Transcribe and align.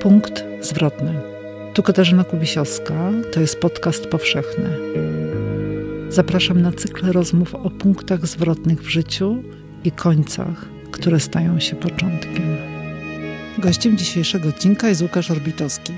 Punkt 0.00 0.44
zwrotny. 0.60 1.20
Tu 1.74 1.82
Katarzyna 1.82 2.24
Kubisiowska, 2.24 3.10
to 3.32 3.40
jest 3.40 3.60
podcast 3.60 4.06
powszechny. 4.06 4.78
Zapraszam 6.08 6.62
na 6.62 6.72
cykl 6.72 7.12
rozmów 7.12 7.54
o 7.54 7.70
punktach 7.70 8.26
zwrotnych 8.26 8.82
w 8.82 8.88
życiu 8.88 9.42
i 9.84 9.92
końcach, 9.92 10.64
które 10.90 11.20
stają 11.20 11.60
się 11.60 11.76
początkiem. 11.76 12.56
Gościem 13.58 13.98
dzisiejszego 13.98 14.48
odcinka 14.48 14.88
jest 14.88 15.02
Łukasz 15.02 15.30
Orbitowski. 15.30 15.92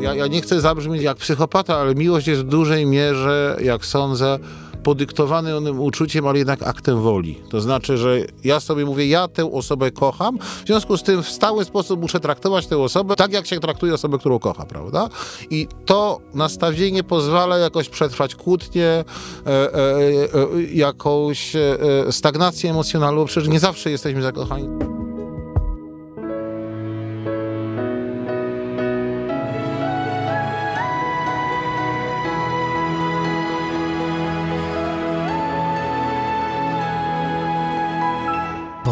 Ja, 0.00 0.14
ja 0.14 0.26
nie 0.26 0.42
chcę 0.42 0.60
zabrzmieć 0.60 1.02
jak 1.02 1.16
psychopata, 1.16 1.76
ale 1.76 1.94
miłość 1.94 2.26
jest 2.26 2.40
w 2.40 2.48
dużej 2.48 2.86
mierze, 2.86 3.56
jak 3.62 3.84
sądzę, 3.84 4.38
podyktowany 4.86 5.56
onym 5.56 5.80
uczuciem, 5.80 6.26
ale 6.26 6.38
jednak 6.38 6.62
aktem 6.62 7.00
woli. 7.00 7.42
To 7.50 7.60
znaczy, 7.60 7.98
że 7.98 8.18
ja 8.44 8.60
sobie 8.60 8.84
mówię, 8.84 9.06
ja 9.06 9.28
tę 9.28 9.52
osobę 9.52 9.90
kocham, 9.90 10.38
w 10.38 10.66
związku 10.66 10.96
z 10.96 11.02
tym 11.02 11.22
w 11.22 11.28
stały 11.28 11.64
sposób 11.64 12.00
muszę 12.00 12.20
traktować 12.20 12.66
tę 12.66 12.78
osobę 12.78 13.16
tak, 13.16 13.32
jak 13.32 13.46
się 13.46 13.60
traktuje 13.60 13.94
osobę, 13.94 14.18
którą 14.18 14.38
kocha, 14.38 14.64
prawda? 14.64 15.08
I 15.50 15.68
to 15.84 16.20
nastawienie 16.34 17.02
pozwala 17.02 17.58
jakoś 17.58 17.88
przetrwać 17.88 18.34
kłótnie, 18.34 18.86
e, 18.86 19.04
e, 19.46 19.74
e, 19.74 20.62
jakąś 20.72 21.56
e, 21.56 21.78
e, 22.06 22.12
stagnację 22.12 22.70
emocjonalną, 22.70 23.24
przecież 23.24 23.48
nie 23.48 23.60
zawsze 23.60 23.90
jesteśmy 23.90 24.22
zakochani. 24.22 24.68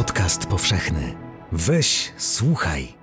Podcast 0.04 0.46
powszechny. 0.46 1.14
Weź, 1.52 2.12
słuchaj. 2.18 2.94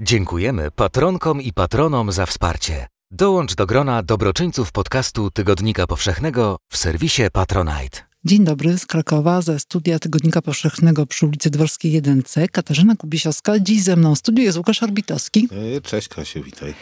Dziękujemy 0.00 0.70
patronkom 0.70 1.42
i 1.42 1.52
patronom 1.52 2.12
za 2.12 2.26
wsparcie. 2.26 2.86
Dołącz 3.10 3.54
do 3.54 3.66
grona 3.66 4.02
dobroczyńców 4.02 4.72
podcastu 4.72 5.30
Tygodnika 5.30 5.86
Powszechnego 5.86 6.56
w 6.68 6.76
serwisie 6.76 7.22
Patronite. 7.32 7.98
Dzień 8.24 8.44
dobry 8.44 8.78
z 8.78 8.86
Krakowa, 8.86 9.42
ze 9.42 9.60
studia 9.60 9.98
Tygodnika 9.98 10.42
Powszechnego 10.42 11.06
przy 11.06 11.26
ulicy 11.26 11.50
Dworskiej 11.50 12.02
1C. 12.02 12.48
Katarzyna 12.48 12.96
Kubisiowska. 12.96 13.58
Dziś 13.58 13.82
ze 13.82 13.96
mną 13.96 14.14
w 14.14 14.18
studiu 14.18 14.44
jest 14.44 14.58
Łukasz 14.58 14.82
Orbitowski. 14.82 15.48
E, 15.76 15.80
Cześć 15.80 16.08
Kasiu, 16.08 16.42
witaj. 16.42 16.74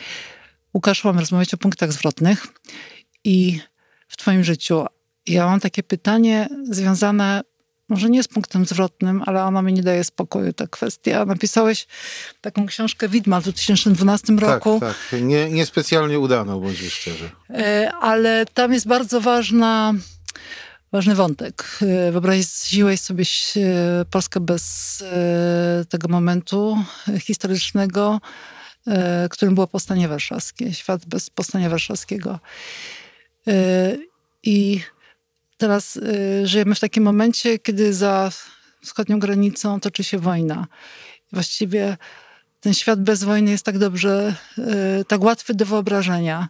Łukasz, 0.74 1.04
mamy 1.04 1.20
rozmawiać 1.20 1.54
o 1.54 1.56
punktach 1.56 1.92
zwrotnych 1.92 2.46
i 3.24 3.60
w 4.08 4.16
twoim 4.16 4.44
życiu 4.44 4.86
ja 5.26 5.46
mam 5.46 5.60
takie 5.60 5.82
pytanie 5.82 6.48
związane 6.70 7.42
może 7.90 8.10
nie 8.10 8.22
z 8.22 8.28
punktem 8.28 8.66
zwrotnym, 8.66 9.22
ale 9.26 9.44
ona 9.44 9.62
mi 9.62 9.72
nie 9.72 9.82
daje 9.82 10.04
spokoju, 10.04 10.52
ta 10.52 10.66
kwestia. 10.66 11.24
Napisałeś 11.24 11.86
taką 12.40 12.66
książkę 12.66 13.08
Widma 13.08 13.40
w 13.40 13.42
2012 13.42 14.32
roku. 14.32 14.80
Tak, 14.80 14.96
tak. 15.10 15.20
Nie, 15.22 15.50
niespecjalnie 15.50 16.18
udaną, 16.18 16.60
bądźmy 16.60 16.90
szczerzy. 16.90 17.30
E, 17.50 17.92
ale 18.00 18.46
tam 18.54 18.72
jest 18.72 18.86
bardzo 18.86 19.20
ważna, 19.20 19.94
ważny 20.92 21.14
wątek. 21.14 21.78
E, 21.82 22.12
Wyobraziłeś 22.12 23.00
sobie 23.00 23.24
e, 23.56 24.04
Polskę 24.04 24.40
bez 24.40 25.04
tego 25.88 26.08
momentu 26.08 26.78
historycznego, 27.20 28.20
którym 29.30 29.54
było 29.54 29.66
Powstanie 29.66 30.08
Warszawskie. 30.08 30.74
Świat 30.74 31.06
bez 31.06 31.30
Powstania 31.30 31.70
Warszawskiego. 31.70 32.38
I 34.42 34.80
teraz 35.60 35.96
y, 35.96 36.46
żyjemy 36.46 36.74
w 36.74 36.80
takim 36.80 37.04
momencie, 37.04 37.58
kiedy 37.58 37.94
za 37.94 38.30
wschodnią 38.82 39.18
granicą 39.18 39.80
toczy 39.80 40.04
się 40.04 40.18
wojna. 40.18 40.66
Właściwie 41.32 41.96
ten 42.60 42.74
świat 42.74 43.02
bez 43.02 43.24
wojny 43.24 43.50
jest 43.50 43.64
tak 43.64 43.78
dobrze, 43.78 44.34
y, 45.00 45.04
tak 45.04 45.24
łatwy 45.24 45.54
do 45.54 45.66
wyobrażenia, 45.66 46.48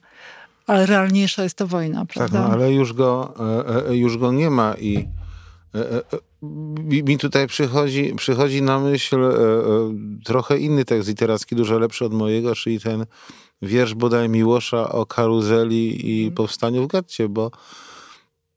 ale 0.67 0.87
realniejsza 0.87 1.43
jest 1.43 1.57
to 1.57 1.67
wojna, 1.67 2.01
Tak, 2.01 2.09
prawda? 2.09 2.41
no, 2.41 2.55
ale 2.55 2.73
już 2.73 2.93
go, 2.93 3.35
e, 3.89 3.97
już 3.97 4.19
go 4.19 4.33
nie 4.33 4.51
ma 4.51 4.75
i 4.75 5.09
mi 6.83 7.19
tutaj 7.19 7.47
przychodzi, 7.47 8.15
przychodzi 8.17 8.63
na 8.63 8.79
myśl 8.79 9.19
trochę 10.25 10.59
inny 10.59 10.85
tekst 10.85 11.09
literacki, 11.09 11.57
dużo 11.57 11.79
lepszy 11.79 12.05
od 12.05 12.13
mojego, 12.13 12.55
czyli 12.55 12.81
ten 12.81 13.07
wiersz 13.63 13.95
bodaj 13.95 14.29
Miłosza 14.29 14.93
o 14.93 15.07
karuzeli 15.07 16.11
i 16.11 16.31
powstaniu 16.31 16.85
w 16.85 16.87
getcie, 16.87 17.29
bo, 17.29 17.51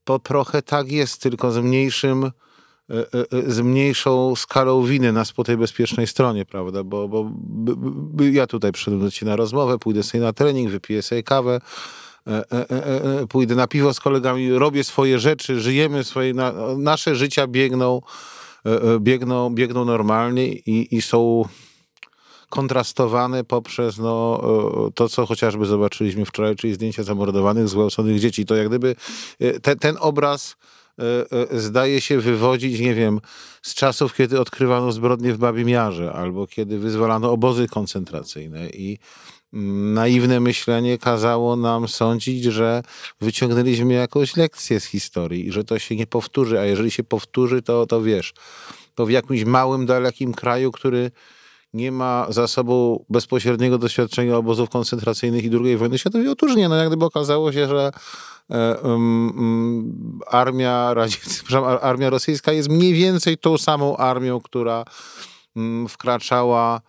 bo 0.06 0.20
trochę 0.20 0.62
tak 0.62 0.92
jest, 0.92 1.22
tylko 1.22 1.52
z 1.52 1.58
mniejszym 1.58 2.24
e, 2.24 2.32
e, 2.90 3.04
e, 3.48 3.52
z 3.52 3.60
mniejszą 3.60 4.36
skalą 4.36 4.84
winy 4.84 5.12
nas 5.12 5.32
po 5.32 5.44
tej 5.44 5.58
bezpiecznej 5.58 6.08
stronie, 6.08 6.46
prawda? 6.46 6.84
Bo, 6.84 7.08
bo 7.08 7.30
ja 8.24 8.48
tutaj 8.48 8.72
przyszedłem 8.72 9.02
do 9.02 9.12
ciebie 9.12 9.30
na 9.30 9.36
rozmowę, 9.36 9.80
pójdę 9.80 10.04
sobie 10.04 10.24
na 10.24 10.34
trening, 10.34 10.70
wypiję 10.72 11.02
sobie 11.02 11.24
kawę, 11.24 11.62
e, 12.28 12.52
e, 12.52 13.22
e, 13.22 13.28
pójdę 13.28 13.56
na 13.56 13.68
piwo 13.68 13.94
z 13.94 14.00
kolegami, 14.00 14.54
robię 14.54 14.84
swoje 14.84 15.20
rzeczy, 15.20 15.60
żyjemy 15.60 16.04
swoje, 16.04 16.34
na, 16.34 16.54
nasze 16.78 17.16
życia 17.16 17.48
biegną, 17.48 18.02
biegną, 19.00 19.50
biegną 19.50 19.86
normalnie 19.86 20.48
i, 20.48 20.96
i 20.96 21.02
są 21.02 21.44
kontrastowane 22.54 23.44
poprzez 23.44 23.98
no, 23.98 24.42
e, 24.88 24.92
to, 24.92 25.10
co 25.10 25.26
chociażby 25.26 25.66
zobaczyliśmy 25.66 26.26
wczoraj, 26.26 26.56
czyli 26.56 26.74
zdjęcia 26.74 27.04
zamordowanych, 27.04 27.68
zgwałconych 27.68 28.20
dzieci. 28.20 28.46
To 28.46 28.56
jak 28.56 28.68
gdyby 28.68 28.96
e, 29.40 29.60
te, 29.60 29.76
ten 29.76 29.98
obraz 30.00 30.56
e, 31.52 31.60
zdaje 31.60 32.02
się 32.02 32.20
wywodzić, 32.20 32.80
nie 32.80 32.94
wiem, 32.94 33.20
z 33.62 33.74
czasów, 33.74 34.16
kiedy 34.16 34.40
odkrywano 34.40 34.92
zbrodnie 34.92 35.34
w 35.34 35.38
Babim 35.38 35.70
Jarze, 35.70 36.14
albo 36.14 36.48
kiedy 36.48 36.80
wyzwalano 36.80 37.32
obozy 37.32 37.68
koncentracyjne 37.68 38.70
i 38.70 38.98
mm, 39.54 39.94
naiwne 39.94 40.40
myślenie 40.40 40.98
kazało 40.98 41.56
nam 41.56 41.88
sądzić, 41.88 42.44
że 42.44 42.84
wyciągnęliśmy 43.22 43.94
jakąś 43.94 44.38
lekcję 44.38 44.80
z 44.80 44.86
historii 44.86 45.48
i 45.48 45.52
że 45.52 45.64
to 45.64 45.80
się 45.80 45.96
nie 45.96 46.08
powtórzy, 46.08 46.60
a 46.60 46.66
jeżeli 46.66 46.92
się 46.92 47.04
powtórzy, 47.04 47.62
to, 47.62 47.86
to 47.86 48.02
wiesz, 48.02 48.34
to 48.96 49.06
w 49.06 49.10
jakimś 49.10 49.44
małym, 49.44 49.86
dalekim 49.86 50.34
kraju, 50.34 50.72
który 50.72 51.12
nie 51.74 51.92
ma 51.92 52.26
za 52.30 52.48
sobą 52.48 53.06
bezpośredniego 53.10 53.78
doświadczenia 53.78 54.38
obozów 54.38 54.70
koncentracyjnych 54.70 55.44
i 55.44 55.50
II 55.64 55.78
wojny 55.78 55.98
światowej, 55.98 56.28
otóż 56.28 56.56
nie. 56.56 56.70
No 56.70 56.76
jak 56.76 56.88
gdyby 56.88 57.06
okazało 57.06 57.52
się, 57.52 57.68
że 57.68 57.92
um, 58.50 59.32
um, 59.36 60.20
armia 60.28 60.94
armia 61.82 62.10
rosyjska 62.10 62.52
jest 62.52 62.70
mniej 62.70 62.94
więcej 62.94 63.38
tą 63.38 63.58
samą 63.58 63.98
armią, 63.98 64.42
która 64.42 64.86
mm, 65.56 65.88
wkraczała, 65.88 66.82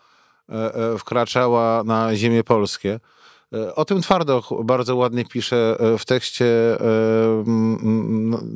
e, 0.49 0.75
e, 0.75 0.99
wkraczała 0.99 1.85
na 1.85 2.17
ziemię 2.17 2.45
polskie. 2.45 3.01
O 3.75 3.85
tym 3.85 4.03
Twardoch 4.03 4.51
bardzo 4.65 4.97
ładnie 4.97 5.25
pisze 5.25 5.77
w 5.99 6.05
tekście 6.05 6.47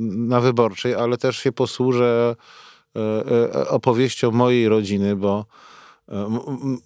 na 0.00 0.40
wyborczej, 0.40 0.94
ale 0.94 1.16
też 1.16 1.38
się 1.38 1.52
posłużę 1.52 2.36
opowieścią 3.68 4.30
mojej 4.30 4.68
rodziny, 4.68 5.16
bo 5.16 5.44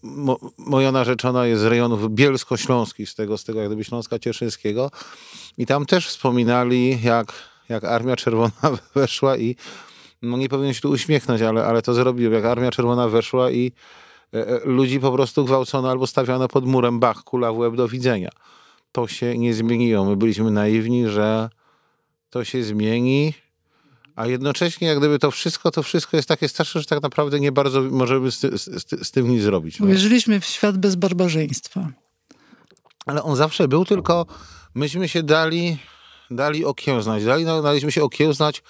mo- 0.03 0.39
moja 0.59 0.93
narzeczona 0.93 1.47
jest 1.47 1.63
z 1.63 1.65
rejonów 1.65 2.11
bielsko-śląskich, 2.11 3.09
z 3.09 3.15
tego, 3.15 3.39
z 3.39 3.45
tego 3.45 3.63
jak 3.63 3.85
Śląska 3.85 4.19
Cieszyńskiego 4.19 4.91
i 5.59 5.67
tam 5.67 5.87
też 5.87 6.09
wspominali, 6.09 7.03
jak, 7.03 7.33
jak 7.69 7.85
Armia 7.85 8.17
Czerwona 8.17 8.53
weszła 8.95 9.37
i 9.37 9.57
no 10.23 10.37
nie 10.37 10.49
powinien 10.49 10.75
się 10.75 10.81
tu 10.81 10.91
uśmiechnąć, 10.91 11.43
ale, 11.43 11.65
ale 11.65 11.83
to 11.83 11.95
zrobił, 11.95 12.33
jak 12.33 12.45
Armia 12.45 12.71
Czerwona 12.71 13.09
weszła 13.09 13.51
i 13.51 13.73
e, 14.35 14.49
e, 14.49 14.61
ludzi 14.65 15.01
po 15.01 15.13
prostu 15.13 15.45
gwałcono 15.45 15.91
albo 15.91 16.07
stawiano 16.07 16.49
pod 16.49 16.67
murem, 16.67 17.01
bach, 17.01 17.25
kula 17.25 17.53
w 17.53 17.59
łeb, 17.59 17.75
do 17.75 17.89
widzenia. 17.89 18.31
To 18.93 19.09
się 19.09 19.39
nie 19.39 19.55
zmieniło. 19.55 20.05
My 20.05 20.17
byliśmy 20.17 20.51
naiwni, 20.51 21.09
że 21.09 21.51
to 22.31 22.45
się 22.45 22.63
zmieni, 22.63 23.35
a 24.17 24.27
jednocześnie 24.27 24.89
jak 24.89 24.99
gdyby 24.99 25.19
to 25.19 25.31
wszystko, 25.31 25.71
to 25.71 25.83
wszystko 25.83 26.17
jest 26.17 26.29
takie 26.29 26.49
straszne, 26.49 26.81
że 26.81 26.87
tak 26.87 27.03
naprawdę 27.03 27.41
nie 27.41 27.53
bardzo 27.53 27.83
możemy 27.83 28.33
z, 28.33 28.41
ty- 28.41 28.59
z, 28.59 29.07
z, 29.07 29.11
tym 29.11 29.29
nic 29.29 29.43
zrobić. 29.43 29.81
No. 29.81 29.87
Uwierzyliśmy 29.87 30.41
w 30.41 30.45
świat 30.45 30.79
bez 30.79 30.95
barbarzyństwa. 30.95 31.89
Ale 33.07 33.23
on 33.23 33.37
zawsze 33.37 33.69
był, 33.69 33.85
tylko 33.85 34.27
myśmy 34.75 35.09
się 35.09 35.23
dali, 35.23 35.79
dali 36.31 36.65
okiełznać. 36.65 37.25
Dali, 37.25 37.45
daliśmy 37.45 37.93
się 37.93 38.03
okiełznać 38.03 38.63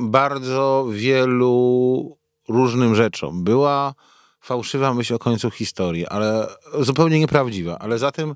bardzo 0.00 0.86
wielu 0.90 2.16
różnym 2.48 2.94
rzeczom. 2.94 3.44
Była 3.44 3.94
fałszywa 4.40 4.94
myśl 4.94 5.14
o 5.14 5.18
końcu 5.18 5.50
historii, 5.50 6.06
ale 6.06 6.46
zupełnie 6.80 7.18
nieprawdziwa. 7.18 7.78
Ale 7.78 7.98
za 7.98 8.12
tym 8.12 8.34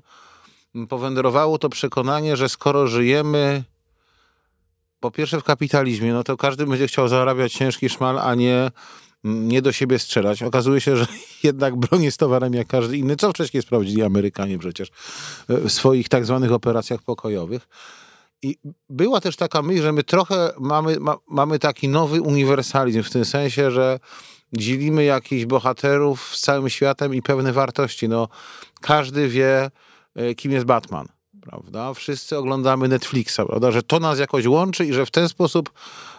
powędrowało 0.89 1.57
to 1.57 1.69
przekonanie, 1.69 2.37
że 2.37 2.49
skoro 2.49 2.87
żyjemy 2.87 3.63
po 5.01 5.11
pierwsze 5.11 5.39
w 5.39 5.43
kapitalizmie, 5.43 6.13
no 6.13 6.23
to 6.23 6.37
każdy 6.37 6.65
będzie 6.65 6.87
chciał 6.87 7.07
zarabiać 7.07 7.53
ciężki 7.53 7.89
szmal, 7.89 8.19
a 8.19 8.35
nie, 8.35 8.71
mm, 9.25 9.47
nie 9.47 9.61
do 9.61 9.71
siebie 9.71 9.99
strzelać. 9.99 10.43
Okazuje 10.43 10.81
się, 10.81 10.97
że 10.97 11.05
jednak 11.43 11.75
broń 11.75 12.03
jest 12.03 12.19
towarem 12.19 12.53
jak 12.53 12.67
każdy 12.67 12.97
inny, 12.97 13.15
co 13.15 13.29
wcześniej 13.29 13.63
sprawdzili 13.63 14.03
Amerykanie 14.03 14.57
przecież 14.57 14.89
e, 15.49 15.57
w 15.57 15.71
swoich 15.71 16.09
tak 16.09 16.25
zwanych 16.25 16.51
operacjach 16.51 17.03
pokojowych. 17.03 17.67
I 18.43 18.57
była 18.89 19.21
też 19.21 19.35
taka 19.35 19.61
myśl, 19.61 19.81
że 19.81 19.91
my 19.91 20.03
trochę 20.03 20.53
mamy, 20.59 20.99
ma, 20.99 21.15
mamy 21.27 21.59
taki 21.59 21.87
nowy 21.87 22.21
uniwersalizm, 22.21 23.03
w 23.03 23.09
tym 23.09 23.25
sensie, 23.25 23.71
że 23.71 23.99
dzielimy 24.53 25.03
jakichś 25.03 25.45
bohaterów 25.45 26.35
z 26.35 26.41
całym 26.41 26.69
światem 26.69 27.15
i 27.15 27.21
pewne 27.21 27.53
wartości. 27.53 28.09
No, 28.09 28.27
każdy 28.81 29.27
wie, 29.27 29.71
e, 30.15 30.35
kim 30.35 30.51
jest 30.51 30.65
Batman. 30.65 31.07
Prawda? 31.41 31.93
Wszyscy 31.93 32.37
oglądamy 32.37 32.87
Netflixa, 32.87 33.39
prawda? 33.47 33.71
że 33.71 33.83
to 33.83 33.99
nas 33.99 34.19
jakoś 34.19 34.45
łączy 34.45 34.85
i 34.85 34.93
że 34.93 35.05
w 35.05 35.11
ten 35.11 35.29
sposób 35.29 35.71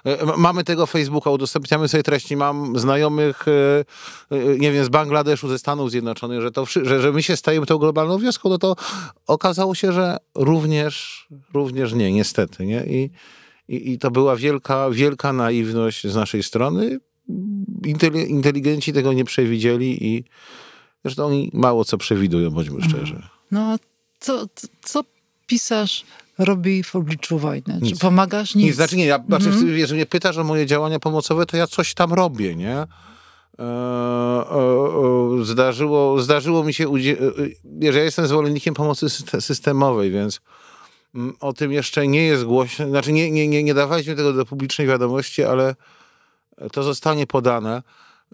e, 0.04 0.36
mamy 0.36 0.64
tego 0.64 0.86
Facebooka, 0.86 1.30
udostępniamy 1.30 1.88
sobie 1.88 2.02
treści. 2.02 2.36
Mam 2.36 2.78
znajomych, 2.78 3.48
e, 3.48 3.84
e, 4.30 4.58
nie 4.58 4.72
wiem, 4.72 4.84
z 4.84 4.88
Bangladeszu, 4.88 5.48
ze 5.48 5.58
Stanów 5.58 5.90
Zjednoczonych, 5.90 6.40
że, 6.40 6.50
to, 6.50 6.66
że, 6.66 7.00
że 7.00 7.12
my 7.12 7.22
się 7.22 7.36
stajemy 7.36 7.66
tą 7.66 7.78
globalną 7.78 8.18
wioską, 8.18 8.48
no 8.48 8.58
to 8.58 8.76
okazało 9.26 9.74
się, 9.74 9.92
że 9.92 10.16
również, 10.34 11.26
również 11.54 11.92
nie, 11.92 12.12
niestety. 12.12 12.66
Nie? 12.66 12.84
I, 12.84 13.10
i, 13.68 13.92
I 13.92 13.98
to 13.98 14.10
była 14.10 14.36
wielka, 14.36 14.90
wielka 14.90 15.32
naiwność 15.32 16.06
z 16.06 16.14
naszej 16.14 16.42
strony. 16.42 16.98
Inteligenci 18.28 18.92
tego 18.92 19.12
nie 19.12 19.24
przewidzieli 19.24 20.06
i 20.06 20.24
zresztą 21.04 21.26
oni 21.26 21.50
mało 21.54 21.84
co 21.84 21.98
przewidują, 21.98 22.50
bądźmy 22.50 22.82
szczerzy. 22.82 23.22
No 23.50 23.78
co, 24.22 24.46
co 24.82 25.04
pisarz 25.52 26.04
robi 26.38 26.82
w 26.82 26.96
obliczu 26.96 27.38
wojny? 27.38 27.78
Nic. 27.82 27.94
Czy 27.94 28.00
pomagasz? 28.00 28.54
Nic. 28.54 28.66
Nic. 28.66 28.74
Znaczy 28.76 28.96
nie, 28.96 29.06
ja, 29.06 29.24
znaczy, 29.28 29.48
mhm. 29.48 29.78
jeżeli 29.78 29.96
mnie 29.96 30.06
pytasz 30.06 30.36
o 30.36 30.44
moje 30.44 30.66
działania 30.66 30.98
pomocowe, 30.98 31.46
to 31.46 31.56
ja 31.56 31.66
coś 31.66 31.94
tam 31.94 32.12
robię, 32.12 32.56
nie? 32.56 32.76
E, 32.76 32.86
e, 33.58 34.60
e, 35.40 35.44
zdarzyło, 35.44 36.20
zdarzyło 36.20 36.64
mi 36.64 36.74
się, 36.74 36.92
że 37.82 37.98
ja 37.98 38.04
jestem 38.04 38.26
zwolennikiem 38.26 38.74
pomocy 38.74 39.10
systemowej, 39.40 40.10
więc 40.10 40.40
mm, 41.14 41.34
o 41.40 41.52
tym 41.52 41.72
jeszcze 41.72 42.08
nie 42.08 42.22
jest 42.22 42.44
głośno, 42.44 42.88
znaczy 42.88 43.12
nie, 43.12 43.30
nie, 43.30 43.48
nie, 43.48 43.62
nie 43.62 43.74
dawaliśmy 43.74 44.16
tego 44.16 44.32
do 44.32 44.46
publicznej 44.46 44.86
wiadomości, 44.86 45.44
ale 45.44 45.74
to 46.72 46.82
zostanie 46.82 47.26
podane. 47.26 47.82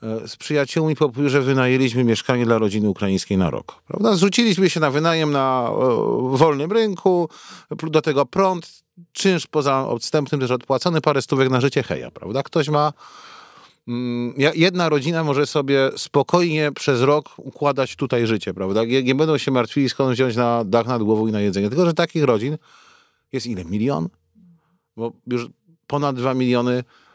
E, 0.02 0.28
z 0.28 0.36
przyjaciółmi 0.36 0.96
że 1.26 1.42
wynajęliśmy 1.42 2.04
mieszkanie 2.04 2.44
dla 2.44 2.58
rodziny 2.58 2.88
ukraińskiej 2.88 3.38
na 3.38 3.50
rok. 3.50 3.82
Prawda? 3.88 4.16
Zrzuciliśmy 4.16 4.70
się 4.70 4.80
na 4.80 4.90
wynajem 4.90 5.32
na 5.32 5.70
wolnym 6.30 6.72
rynku, 6.72 7.28
do 7.82 8.02
tego 8.02 8.26
prąd, 8.26 8.82
czynsz 9.12 9.46
poza 9.46 9.88
odstępnym 9.88 10.40
też 10.40 10.50
odpłacony, 10.50 11.00
parę 11.00 11.22
stówek 11.22 11.50
na 11.50 11.60
życie, 11.60 11.82
heja, 11.82 12.10
prawda? 12.10 12.42
Ktoś 12.42 12.68
ma 12.68 12.92
mm, 13.88 14.34
jedna 14.54 14.88
rodzina 14.88 15.24
może 15.24 15.46
sobie 15.46 15.90
spokojnie 15.96 16.72
przez 16.72 17.00
rok 17.00 17.28
układać 17.36 17.96
tutaj 17.96 18.26
życie, 18.26 18.54
prawda? 18.54 18.84
Nie, 18.84 19.14
będą 19.14 19.38
się 19.38 19.50
martwili, 19.50 19.88
skąd 19.88 20.12
wziąć 20.12 20.36
na 20.36 20.64
dach 20.64 20.86
nad 20.86 21.02
głową 21.02 21.26
i 21.26 21.32
na 21.32 21.40
jedzenie. 21.40 21.68
Tylko, 21.68 21.86
że 21.86 21.94
takich 21.94 22.24
rodzin 22.24 22.58
jest 23.32 23.46
ile? 23.46 23.64
Milion? 23.64 24.08
Bo 24.96 25.12
już 25.26 25.46
ponad 25.86 26.16
dwa 26.16 26.34
miliony 26.34 26.84
E, 26.84 26.84
e, 26.84 26.84
e, 26.84 27.07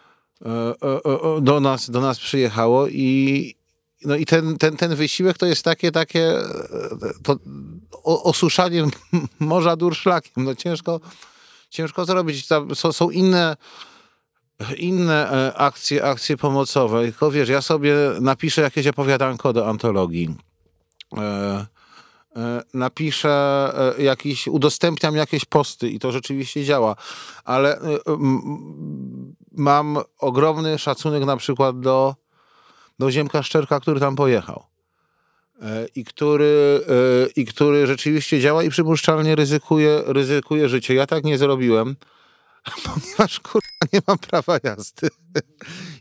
do 1.42 1.60
nas, 1.60 1.90
do 1.90 2.02
nas 2.02 2.20
przyjechało 2.20 2.88
i, 2.88 3.56
no 4.06 4.16
i 4.16 4.26
ten, 4.26 4.58
ten, 4.58 4.78
ten 4.78 4.96
wysiłek 4.96 5.38
to 5.38 5.46
jest 5.46 5.64
takie, 5.64 5.92
takie 5.92 6.34
to 7.24 7.38
osuszanie 8.04 8.86
morza 9.40 9.76
durszlakiem. 9.76 10.44
No 10.44 10.56
ciężko, 10.56 11.00
ciężko 11.70 12.06
zrobić. 12.06 12.48
Tam 12.48 12.76
są, 12.76 12.94
są 12.94 13.10
inne, 13.10 13.58
inne 14.78 15.54
akcje, 15.56 16.06
akcje 16.06 16.38
pomocowe. 16.38 17.02
Tylko 17.02 17.32
wiesz, 17.32 17.50
ja 17.50 17.62
sobie 17.62 17.96
napiszę 18.22 18.62
jakieś 18.62 18.88
opowiadanko 18.88 19.54
do 19.54 19.70
antologii. 19.70 20.36
napiszę 22.74 23.74
jakiś, 23.98 24.48
udostępniam 24.48 25.16
jakieś 25.16 25.46
posty 25.46 25.90
i 25.90 26.00
to 26.00 26.12
rzeczywiście 26.12 26.66
działa, 26.66 26.96
ale 27.44 27.80
mam 29.54 29.98
ogromny 30.20 30.80
szacunek 30.80 31.26
na 31.26 31.38
przykład 31.38 31.80
do, 31.80 32.16
do 33.00 33.12
Ziemka 33.12 33.44
Szczerka, 33.44 33.80
który 33.80 34.00
tam 34.00 34.16
pojechał. 34.16 34.64
E, 35.62 35.88
I 35.96 36.04
który, 36.04 36.82
e, 36.90 37.30
I 37.36 37.46
który 37.46 37.88
rzeczywiście 37.88 38.40
działa 38.40 38.64
i 38.64 38.70
przypuszczalnie 38.70 39.36
ryzykuje, 39.36 40.04
ryzykuje 40.06 40.70
życie. 40.70 40.94
Ja 40.94 41.08
tak 41.08 41.24
nie 41.24 41.38
zrobiłem, 41.38 41.96
ponieważ 42.86 43.40
kurwa 43.40 43.88
nie 43.94 44.02
mam 44.08 44.18
prawa 44.18 44.58
jazdy. 44.64 45.10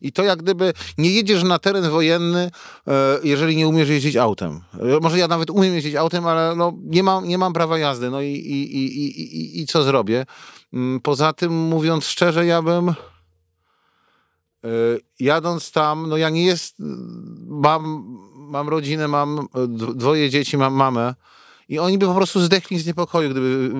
I 0.00 0.12
to 0.12 0.22
jak 0.22 0.42
gdyby 0.42 0.72
nie 0.98 1.10
jedziesz 1.10 1.42
na 1.42 1.58
teren 1.58 1.90
wojenny, 1.90 2.50
e, 2.88 3.18
jeżeli 3.22 3.56
nie 3.56 3.68
umiesz 3.68 3.88
jeździć 3.88 4.16
autem. 4.16 4.60
Może 5.00 5.18
ja 5.18 5.28
nawet 5.28 5.50
umiem 5.50 5.74
jeździć 5.74 5.94
autem, 5.94 6.26
ale 6.26 6.56
no, 6.56 6.72
nie, 6.82 7.02
mam, 7.02 7.28
nie 7.28 7.38
mam 7.38 7.52
prawa 7.52 7.78
jazdy. 7.78 8.10
No 8.10 8.22
i, 8.22 8.26
i, 8.26 8.76
i, 8.76 9.04
i, 9.22 9.60
i 9.60 9.66
co 9.66 9.82
zrobię? 9.82 10.26
Mm, 10.72 11.00
poza 11.00 11.32
tym, 11.32 11.52
mówiąc 11.52 12.06
szczerze, 12.06 12.46
ja 12.46 12.62
bym 12.62 12.94
jadąc 15.20 15.72
tam, 15.72 16.08
no 16.08 16.16
ja 16.16 16.30
nie 16.30 16.44
jest, 16.44 16.76
mam, 17.48 18.04
mam 18.36 18.68
rodzinę, 18.68 19.08
mam 19.08 19.46
dwoje 19.94 20.30
dzieci, 20.30 20.58
mam 20.58 20.74
mamę 20.74 21.14
i 21.72 21.78
oni 21.78 21.98
by 21.98 22.06
po 22.06 22.14
prostu 22.14 22.40
zdechli 22.40 22.78
z 22.78 22.86
niepokoju, 22.86 23.30
gdyby 23.30 23.70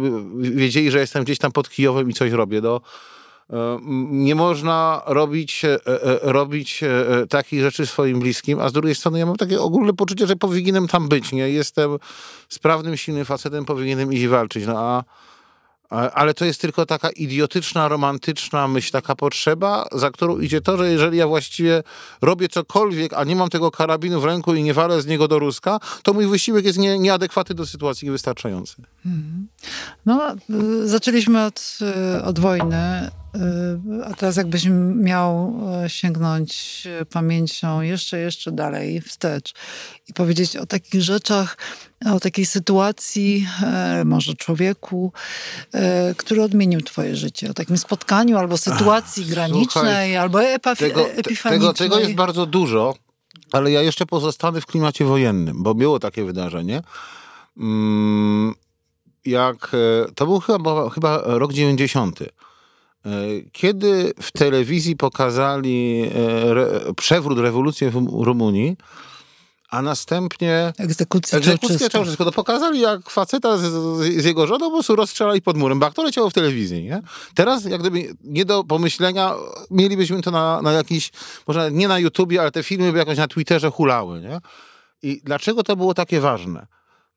wiedzieli, 0.56 0.90
że 0.90 0.98
jestem 0.98 1.24
gdzieś 1.24 1.38
tam 1.38 1.52
pod 1.52 1.70
Kijowem 1.70 2.10
i 2.10 2.14
coś 2.14 2.32
robię. 2.32 2.60
No, 2.60 2.80
y, 3.50 3.54
nie 4.10 4.34
można 4.34 5.02
robić, 5.06 5.64
e, 5.64 5.86
e, 5.86 6.32
robić 6.32 6.82
e, 6.82 7.26
takich 7.26 7.60
rzeczy 7.60 7.86
swoim 7.86 8.20
bliskim, 8.20 8.60
a 8.60 8.68
z 8.68 8.72
drugiej 8.72 8.94
strony 8.94 9.18
ja 9.18 9.26
mam 9.26 9.36
takie 9.36 9.60
ogólne 9.60 9.92
poczucie, 9.92 10.26
że 10.26 10.36
powinienem 10.36 10.88
tam 10.88 11.08
być, 11.08 11.32
nie? 11.32 11.50
Jestem 11.50 11.98
sprawnym, 12.48 12.96
silnym 12.96 13.24
facetem, 13.24 13.64
powinienem 13.64 14.12
iść 14.12 14.26
walczyć, 14.26 14.66
no 14.66 14.78
a 14.78 15.04
ale 15.92 16.34
to 16.34 16.44
jest 16.44 16.60
tylko 16.60 16.86
taka 16.86 17.10
idiotyczna, 17.10 17.88
romantyczna 17.88 18.68
myśl, 18.68 18.92
taka 18.92 19.16
potrzeba, 19.16 19.86
za 19.92 20.10
którą 20.10 20.38
idzie 20.38 20.60
to, 20.60 20.76
że 20.76 20.90
jeżeli 20.90 21.18
ja 21.18 21.26
właściwie 21.26 21.82
robię 22.22 22.48
cokolwiek, 22.48 23.12
a 23.12 23.24
nie 23.24 23.36
mam 23.36 23.48
tego 23.48 23.70
karabinu 23.70 24.20
w 24.20 24.24
ręku 24.24 24.54
i 24.54 24.62
nie 24.62 24.74
walę 24.74 25.02
z 25.02 25.06
niego 25.06 25.28
do 25.28 25.38
Ruska, 25.38 25.80
to 26.02 26.12
mój 26.12 26.26
wysiłek 26.26 26.64
jest 26.64 26.78
nie, 26.78 26.98
nieadekwatny 26.98 27.54
do 27.54 27.66
sytuacji 27.66 28.08
i 28.08 28.10
wystarczający. 28.10 28.76
Mhm. 29.06 29.48
No, 30.06 30.34
y, 30.50 30.88
zaczęliśmy 30.88 31.44
od, 31.44 31.78
y, 32.18 32.22
od 32.24 32.38
wojny. 32.38 33.10
Y, 33.36 34.04
a 34.04 34.14
teraz 34.14 34.36
jakbyś 34.36 34.64
miał 34.94 35.60
e, 35.84 35.90
sięgnąć 35.90 36.82
pamięcią 37.10 37.80
jeszcze, 37.80 38.18
jeszcze 38.18 38.52
dalej 38.52 39.00
wstecz 39.00 39.54
i 40.08 40.12
powiedzieć 40.12 40.56
o 40.56 40.66
takich 40.66 41.02
rzeczach, 41.02 41.56
o 42.14 42.20
takiej 42.20 42.46
sytuacji, 42.46 43.46
e, 43.62 44.04
może 44.04 44.34
człowieku, 44.34 45.12
e, 45.72 46.14
który 46.14 46.42
odmienił 46.42 46.80
twoje 46.80 47.16
życie, 47.16 47.50
o 47.50 47.54
takim 47.54 47.78
spotkaniu 47.78 48.38
albo 48.38 48.58
sytuacji 48.58 49.22
Ach, 49.26 49.30
granicznej, 49.30 49.66
słuchaj, 49.70 50.16
albo 50.16 50.38
epafi- 50.38 50.76
tego, 50.76 51.10
epifanicznej. 51.10 51.60
Tego, 51.60 51.72
tego 51.72 51.98
jest 51.98 52.14
bardzo 52.14 52.46
dużo, 52.46 52.94
ale 53.52 53.70
ja 53.70 53.82
jeszcze 53.82 54.06
pozostanę 54.06 54.60
w 54.60 54.66
klimacie 54.66 55.04
wojennym, 55.04 55.62
bo 55.62 55.74
było 55.74 55.98
takie 55.98 56.24
wydarzenie. 56.24 56.82
Mm, 57.56 58.54
jak, 59.24 59.70
to 60.14 60.26
był 60.26 60.40
chyba, 60.40 60.90
chyba 60.90 61.22
rok 61.24 61.52
90 61.52 62.20
E, 62.22 62.26
kiedy 63.52 64.12
w 64.20 64.32
telewizji 64.32 64.96
pokazali 64.96 66.02
e, 66.02 66.50
re, 66.50 66.80
przewrót, 66.96 67.38
rewolucję 67.38 67.90
w 67.90 67.94
Rumunii, 68.24 68.76
a 69.70 69.82
następnie 69.82 70.72
egzekucję 70.78 71.38
egzekucję 71.38 71.90
Czałczewskiego, 71.90 72.30
to 72.30 72.32
pokazali 72.32 72.80
jak 72.80 73.10
faceta 73.10 73.58
z, 73.58 73.62
z, 74.20 74.24
jego 74.24 74.46
żoną 74.46 74.66
po 74.66 74.72
prostu 74.72 74.96
rozstrzelali 74.96 75.42
pod 75.42 75.56
murem, 75.56 75.78
bo 75.78 75.90
to 75.90 76.02
leciało 76.02 76.30
w 76.30 76.32
telewizji, 76.32 76.84
nie? 76.84 77.02
Teraz 77.34 77.64
jak 77.64 77.80
gdyby 77.80 78.16
nie 78.24 78.44
do 78.44 78.64
pomyślenia, 78.64 79.34
mielibyśmy 79.70 80.22
to 80.22 80.30
na, 80.30 80.62
na 80.62 80.72
jakiś, 80.72 81.10
może 81.46 81.72
nie 81.72 81.88
na 81.88 81.98
YouTubie, 81.98 82.40
ale 82.40 82.50
te 82.50 82.62
filmy 82.62 82.92
by 82.92 82.98
jakoś 82.98 83.18
na 83.18 83.28
Twitterze 83.28 83.70
hulały, 83.70 84.20
nie? 84.20 84.40
I 85.02 85.20
dlaczego 85.24 85.62
to 85.62 85.76
było 85.76 85.94
takie 85.94 86.20
ważne? 86.20 86.66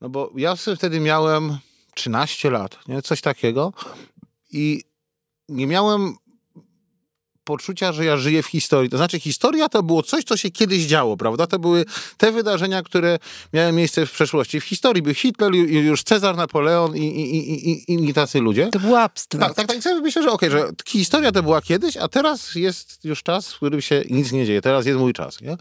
No 0.00 0.08
bo 0.08 0.32
ja 0.36 0.54
wtedy 0.76 1.00
miałem 1.00 1.58
13 1.94 2.50
lat, 2.50 2.78
nie? 2.88 3.02
Coś 3.02 3.20
takiego 3.20 3.72
i 4.52 4.84
nie 5.48 5.66
miałem 5.66 6.16
poczucia, 7.46 7.92
że 7.92 8.04
ja 8.04 8.16
żyję 8.16 8.42
w 8.42 8.46
historii. 8.46 8.90
To 8.90 8.96
znaczy, 8.96 9.20
historia 9.20 9.68
to 9.68 9.82
było 9.82 10.02
coś, 10.02 10.24
co 10.24 10.36
się 10.36 10.50
kiedyś 10.50 10.84
działo, 10.84 11.16
prawda? 11.16 11.46
To 11.46 11.58
były 11.58 11.84
te 12.16 12.32
wydarzenia, 12.32 12.82
które 12.82 13.18
miały 13.52 13.72
miejsce 13.72 14.06
w 14.06 14.12
przeszłości. 14.12 14.60
W 14.60 14.64
historii 14.64 15.02
był 15.02 15.14
Hitler, 15.14 15.54
już 15.54 16.02
Cezar, 16.02 16.36
Napoleon 16.36 16.96
i, 16.96 17.00
i, 17.00 17.36
i, 17.36 17.70
i 17.70 17.92
inni 17.92 18.14
tacy 18.14 18.40
ludzie. 18.40 18.68
To 18.72 18.80
był 18.80 18.96
abstrakt. 18.96 19.56
Tak, 19.56 19.68
tak, 19.68 19.82
tak. 19.82 20.02
Myślę, 20.02 20.22
że 20.22 20.30
okej, 20.30 20.48
okay, 20.48 20.60
że 20.60 20.72
historia 20.86 21.32
to 21.32 21.42
była 21.42 21.62
kiedyś, 21.62 21.96
a 21.96 22.08
teraz 22.08 22.54
jest 22.54 23.04
już 23.04 23.22
czas, 23.22 23.52
w 23.52 23.56
którym 23.56 23.80
się 23.80 24.04
nic 24.10 24.32
nie 24.32 24.46
dzieje. 24.46 24.62
Teraz 24.62 24.86
jest 24.86 24.98
mój 24.98 25.12
czas, 25.12 25.40
nie? 25.40 25.56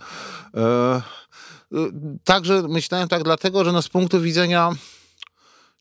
E, 0.55 1.01
także 2.23 2.63
myślałem 2.69 3.07
tak 3.07 3.23
dlatego, 3.23 3.63
że 3.63 3.71
no 3.71 3.81
z 3.81 3.89
punktu 3.89 4.21
widzenia 4.21 4.71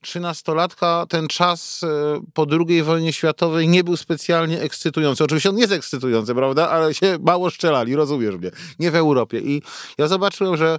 trzynastolatka 0.04 1.06
ten 1.08 1.28
czas 1.28 1.82
e, 1.82 2.20
po 2.34 2.46
II 2.68 2.82
wojnie 2.82 3.12
światowej 3.12 3.68
nie 3.68 3.84
był 3.84 3.96
specjalnie 3.96 4.60
ekscytujący. 4.60 5.24
Oczywiście 5.24 5.50
on 5.50 5.58
jest 5.58 5.72
ekscytujący, 5.72 6.34
prawda? 6.34 6.70
Ale 6.70 6.94
się 6.94 7.18
mało 7.20 7.50
strzelali, 7.50 7.96
rozumiesz 7.96 8.34
mnie. 8.34 8.50
Nie 8.78 8.90
w 8.90 8.96
Europie. 8.96 9.40
I 9.40 9.62
ja 9.98 10.08
zobaczyłem, 10.08 10.56
że 10.56 10.78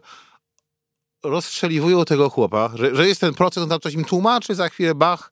rozstrzeliwują 1.23 2.05
tego 2.05 2.29
chłopa, 2.29 2.69
że, 2.75 2.95
że 2.95 3.07
jest 3.07 3.21
ten 3.21 3.33
proces, 3.33 3.63
on 3.63 3.69
tam 3.69 3.79
coś 3.79 3.93
im 3.93 4.05
tłumaczy, 4.05 4.55
za 4.55 4.69
chwilę 4.69 4.95
Bach 4.95 5.31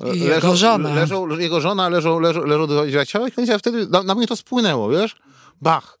e, 0.00 0.16
i 0.16 0.20
leżą, 0.20 0.34
jego 0.34 0.56
żona. 0.56 0.94
Leżą, 0.94 1.38
jego 1.38 1.60
żona, 1.60 1.88
leżą, 1.88 2.20
leżą, 2.20 2.44
leżą 2.44 2.66
dwa 2.66 3.06
ciała 3.06 3.28
i 3.28 3.58
wtedy 3.58 3.86
na, 3.86 4.02
na 4.02 4.14
mnie 4.14 4.26
to 4.26 4.36
spłynęło, 4.36 4.88
wiesz? 4.88 5.16
Bach, 5.60 5.98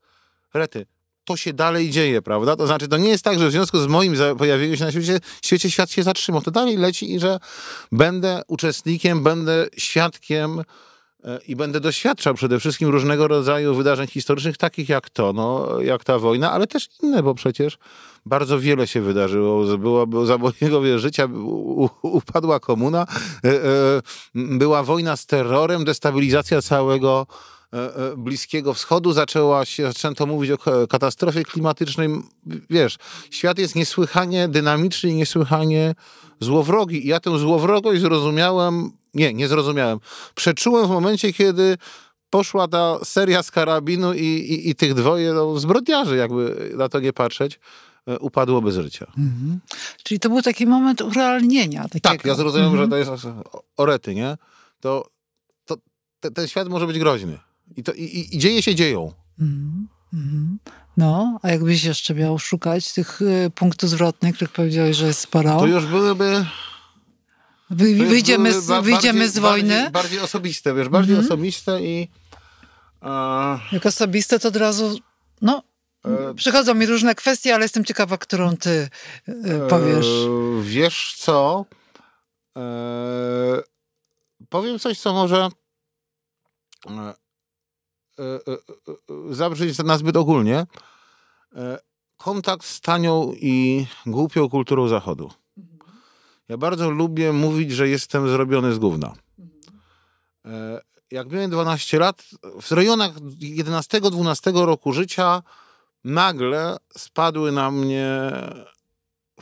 rety, 0.54 0.86
to 1.28 1.36
się 1.36 1.52
dalej 1.52 1.90
dzieje, 1.90 2.22
prawda? 2.22 2.56
To 2.56 2.66
znaczy, 2.66 2.88
to 2.88 2.96
nie 2.96 3.08
jest 3.08 3.24
tak, 3.24 3.38
że 3.38 3.48
w 3.48 3.52
związku 3.52 3.78
z 3.78 3.86
moim 3.86 4.14
pojawieniem 4.38 4.76
się 4.76 4.84
na 4.84 4.92
świecie, 4.92 5.20
świecie 5.42 5.70
świat 5.70 5.90
się 5.90 6.02
zatrzymał. 6.02 6.42
To 6.42 6.50
dalej 6.50 6.76
leci 6.76 7.14
i 7.14 7.20
że 7.20 7.38
będę 7.92 8.42
uczestnikiem, 8.46 9.22
będę 9.22 9.66
świadkiem 9.76 10.62
e, 11.24 11.38
i 11.48 11.56
będę 11.56 11.80
doświadczał 11.80 12.34
przede 12.34 12.60
wszystkim 12.60 12.88
różnego 12.88 13.28
rodzaju 13.28 13.74
wydarzeń 13.74 14.06
historycznych, 14.06 14.56
takich 14.56 14.88
jak 14.88 15.10
to, 15.10 15.32
no, 15.32 15.80
jak 15.80 16.04
ta 16.04 16.18
wojna, 16.18 16.52
ale 16.52 16.66
też 16.66 16.88
inne, 17.02 17.22
bo 17.22 17.34
przecież 17.34 17.78
bardzo 18.26 18.60
wiele 18.60 18.86
się 18.86 19.00
wydarzyło. 19.00 19.78
Było, 19.78 20.26
za 20.26 20.38
mojego 20.38 20.98
życia 20.98 21.28
upadła 22.02 22.60
komuna, 22.60 23.06
e, 23.44 23.48
e, 23.48 24.02
była 24.34 24.82
wojna 24.82 25.16
z 25.16 25.26
terrorem, 25.26 25.84
destabilizacja 25.84 26.62
całego 26.62 27.26
Bliskiego 28.16 28.74
Wschodu, 28.74 29.12
zaczęła 29.12 29.64
się, 29.64 29.82
zaczęto 29.82 30.26
mówić 30.26 30.50
o 30.50 30.58
katastrofie 30.88 31.44
klimatycznej. 31.44 32.08
Wiesz, 32.70 32.96
świat 33.30 33.58
jest 33.58 33.74
niesłychanie 33.74 34.48
dynamiczny 34.48 35.10
i 35.10 35.14
niesłychanie 35.14 35.94
złowrogi. 36.40 37.06
I 37.06 37.08
ja 37.08 37.20
tę 37.20 37.38
złowrogość 37.38 38.00
zrozumiałem, 38.00 38.90
nie, 39.14 39.34
nie 39.34 39.48
zrozumiałem. 39.48 39.98
Przeczułem 40.34 40.86
w 40.86 40.90
momencie, 40.90 41.32
kiedy 41.32 41.76
poszła 42.30 42.68
ta 42.68 42.98
seria 43.04 43.42
z 43.42 43.50
karabinu 43.50 44.14
i, 44.14 44.24
i, 44.24 44.70
i 44.70 44.74
tych 44.74 44.94
dwoje 44.94 45.32
no, 45.32 45.58
zbrodniarzy, 45.58 46.16
jakby 46.16 46.72
na 46.76 46.88
to 46.88 47.00
nie 47.00 47.12
patrzeć 47.12 47.60
e, 48.06 48.18
upadło 48.18 48.62
bez 48.62 48.74
życia. 48.74 49.06
Mhm. 49.18 49.60
Czyli 50.02 50.20
to 50.20 50.28
był 50.28 50.42
taki 50.42 50.66
moment 50.66 51.00
urealnienia. 51.00 51.82
Takiego. 51.82 52.08
Tak, 52.08 52.24
ja 52.24 52.34
zrozumiałem, 52.34 52.72
mhm. 52.72 52.90
że 52.90 52.90
to 52.90 53.12
jest 53.12 53.26
orety, 53.76 54.14
nie? 54.14 54.36
To, 54.80 55.08
to 55.64 55.76
ten 56.34 56.48
świat 56.48 56.68
może 56.68 56.86
być 56.86 56.98
groźny. 56.98 57.38
I, 57.76 57.82
to, 57.82 57.92
i, 57.92 58.28
i 58.32 58.38
dzieje 58.38 58.62
się 58.62 58.74
dzieją. 58.74 59.12
Mm, 59.40 59.88
mm. 60.12 60.58
No, 60.96 61.38
a 61.42 61.48
jakbyś 61.48 61.84
jeszcze 61.84 62.14
miał 62.14 62.38
szukać 62.38 62.92
tych 62.92 63.22
y, 63.22 63.50
punktów 63.54 63.90
zwrotnych, 63.90 64.34
których 64.34 64.52
powiedziałeś, 64.52 64.96
że 64.96 65.06
jest 65.06 65.20
sporo. 65.20 65.58
To 65.58 65.66
już 65.66 65.86
byłyby... 65.86 66.46
Wy, 67.70 67.94
wyjdziemy, 67.94 68.60
z, 68.60 68.66
ba, 68.66 68.82
wyjdziemy 68.82 69.18
bardziej, 69.18 69.34
z 69.34 69.38
wojny. 69.38 69.74
Bardziej, 69.74 69.92
bardziej, 69.92 70.20
osobiste, 70.20 70.74
wiesz, 70.74 70.88
bardziej 70.88 71.14
mm 71.14 71.26
osobiste 71.26 71.82
i... 71.82 72.08
A... 73.00 73.58
Jak 73.72 73.86
osobiste, 73.86 74.38
to 74.38 74.48
od 74.48 74.56
razu, 74.56 74.98
no, 75.42 75.62
e... 76.04 76.34
przychodzą 76.34 76.74
mi 76.74 76.86
różne 76.86 77.14
kwestie, 77.14 77.54
ale 77.54 77.64
jestem 77.64 77.84
ciekawa, 77.84 78.18
którą 78.18 78.56
ty 78.56 78.88
e, 79.28 79.68
powiesz. 79.68 80.06
E, 80.06 80.62
wiesz 80.62 81.14
co? 81.18 81.64
Powiem 84.48 84.78
coś, 84.78 85.00
co 85.00 85.12
może 85.12 85.48
e, 88.18 88.22
E, 88.22 88.52
e, 89.30 89.34
zabrzeć 89.34 89.78
nazbyt 89.78 90.16
ogólnie, 90.16 90.66
kontakt 92.16 92.66
z 92.66 92.80
tanią 92.80 93.32
i 93.40 93.86
głupią 94.06 94.48
kulturą 94.48 94.88
Zachodu. 94.88 95.30
Ja 96.48 96.56
bardzo 96.56 96.90
lubię 96.90 97.32
mówić, 97.32 97.72
że 97.72 97.88
jestem 97.88 98.28
zrobiony 98.28 98.72
z 98.72 98.78
gówna. 98.78 99.12
Jak 101.10 101.30
miałem 101.30 101.50
12 101.50 101.98
lat, 101.98 102.24
w 102.60 102.72
rejonach 102.72 103.12
11-12 103.14 104.64
roku 104.66 104.92
życia 104.92 105.42
nagle 106.04 106.76
spadły 106.96 107.52
na 107.52 107.70
mnie 107.70 108.32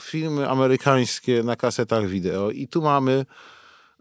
filmy 0.01 0.49
amerykańskie 0.49 1.43
na 1.43 1.57
kasetach 1.57 2.07
wideo. 2.07 2.51
I 2.51 2.69
tu 2.69 2.83
mamy 2.83 3.27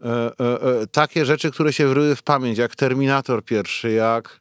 e, 0.00 0.06
e, 0.08 0.80
e, 0.80 0.86
takie 0.86 1.24
rzeczy, 1.24 1.50
które 1.50 1.72
się 1.72 1.88
wryły 1.88 2.16
w 2.16 2.22
pamięć, 2.22 2.58
jak 2.58 2.76
Terminator 2.76 3.44
pierwszy, 3.44 3.92
jak 3.92 4.40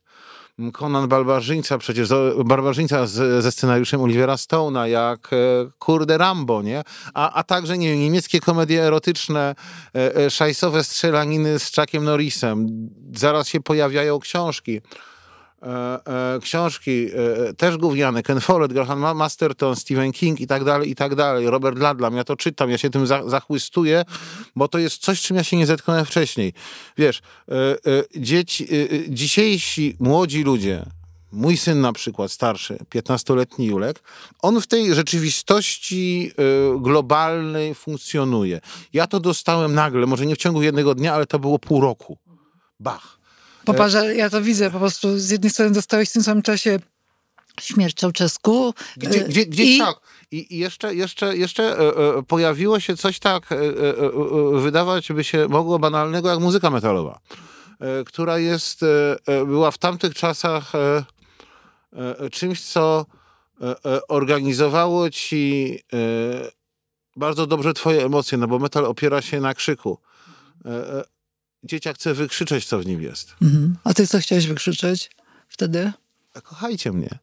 Conan 0.74 1.08
Barbarzyńca, 1.08 1.78
przecież 1.78 2.10
Barbarzyńca 2.46 3.08
z, 3.08 3.44
ze 3.44 3.52
scenariuszem 3.52 4.02
Olivera 4.02 4.36
Stone'a, 4.36 4.86
jak 4.86 5.34
e, 5.34 5.38
Kurde 5.80 6.18
Rambo, 6.18 6.62
nie? 6.62 6.84
A, 7.14 7.34
a 7.34 7.44
także, 7.44 7.78
nie 7.78 7.90
wiem, 7.90 8.00
niemieckie 8.00 8.40
komedie 8.40 8.84
erotyczne, 8.84 9.56
e, 9.96 10.16
e, 10.16 10.30
szajsowe 10.30 10.84
strzelaniny 10.84 11.60
z 11.60 11.76
Chuckiem 11.76 12.04
Norrisem. 12.04 12.68
Zaraz 13.16 13.48
się 13.48 13.60
pojawiają 13.60 14.20
książki. 14.20 14.82
E, 15.66 16.36
e, 16.36 16.40
książki 16.40 17.08
e, 17.50 17.54
też 17.54 17.78
gówniane, 17.78 18.24
Ken 18.24 18.42
Follett, 18.42 18.74
Graham 18.74 19.18
Masterton, 19.18 19.76
Stephen 19.76 20.12
King 20.12 20.42
i 20.42 20.48
tak 20.48 20.64
dalej, 20.64 20.90
i 20.90 20.96
tak 20.96 21.16
dalej, 21.16 21.50
Robert 21.50 21.80
Ludlum, 21.80 22.16
ja 22.16 22.24
to 22.24 22.36
czytam, 22.36 22.70
ja 22.70 22.78
się 22.78 22.90
tym 22.90 23.08
zachłystuję, 23.08 24.06
bo 24.56 24.68
to 24.68 24.80
jest 24.80 24.98
coś, 24.98 25.22
czym 25.22 25.38
ja 25.38 25.44
się 25.44 25.58
nie 25.58 25.66
zetknąłem 25.66 26.06
wcześniej. 26.06 26.54
Wiesz, 26.98 27.22
dzieci, 28.16 28.68
dzisiejsi 29.10 29.96
młodzi 30.00 30.44
ludzie, 30.44 30.86
mój 31.32 31.58
syn 31.58 31.82
na 31.82 31.94
przykład, 31.94 32.32
starszy, 32.32 32.78
15-letni 32.96 33.66
Julek, 33.66 34.04
on 34.42 34.62
w 34.62 34.68
tej 34.68 34.96
rzeczywistości 34.96 36.32
globalnej 36.80 37.76
funkcjonuje. 37.76 38.62
Ja 38.94 39.08
to 39.08 39.20
dostałem 39.20 39.74
nagle, 39.74 40.06
może 40.06 40.26
nie 40.26 40.36
w 40.36 40.40
ciągu 40.40 40.62
jednego 40.62 40.96
dnia, 40.96 41.14
ale 41.14 41.26
to 41.26 41.40
było 41.40 41.60
pół 41.60 41.82
roku. 41.82 42.18
Bach. 42.80 43.15
Poparze, 43.66 44.16
ja 44.16 44.30
to 44.30 44.42
widzę 44.42 44.72
po 44.72 44.80
prostu. 44.80 45.20
Z 45.20 45.30
jednej 45.30 45.50
strony 45.50 45.72
dostałeś 45.72 46.10
w 46.10 46.14
tym 46.14 46.24
samym 46.24 46.44
czasie 46.44 46.80
śmierć 47.62 47.96
Czałczesku. 47.96 48.74
Gdzie, 48.98 49.20
gdzie, 49.20 49.46
gdzieś 49.46 49.76
i... 49.76 49.80
tak. 49.80 49.96
I, 50.32 50.56
I, 50.56 50.58
jeszcze, 50.58 50.96
jeszcze, 50.96 51.38
jeszcze 51.38 51.64
e, 51.64 51.80
e, 51.80 52.24
pojawiło 52.24 52.80
się 52.80 52.98
coś 52.98 53.20
tak, 53.20 53.52
e 53.52 53.58
wydawać 54.60 55.12
by 55.12 55.24
się 55.24 55.48
mogło 55.48 55.80
banalnego, 55.80 56.30
jak 56.30 56.40
muzyka 56.40 56.70
metalowa, 56.70 57.20
która 58.06 58.38
jest, 58.38 58.82
była 59.46 59.72
w 59.72 59.78
tamtych 59.78 60.16
czasach 60.16 60.72
czymś, 62.32 62.62
co 62.62 63.06
organizowało 64.08 65.10
ci 65.10 65.80
bardzo 67.16 67.48
dobrze 67.48 67.74
twoje 67.74 68.06
emocje, 68.06 68.38
no 68.38 68.48
bo 68.48 68.60
metal 68.60 68.86
opiera 68.86 69.22
się 69.22 69.42
na 69.42 69.54
krzyku 69.54 70.00
dzieciak 71.66 71.96
chce 71.96 72.14
wykrzyczeć, 72.14 72.66
co 72.66 72.80
w 72.80 72.86
nim 72.86 73.02
jest. 73.02 73.36
Mhm. 73.42 73.78
A 73.84 73.94
ty 73.94 74.08
co 74.08 74.20
chciałeś 74.20 74.48
wykrzyczeć 74.48 75.12
wtedy? 75.48 75.92
Kochajcie 76.44 76.92
mnie. 76.92 77.20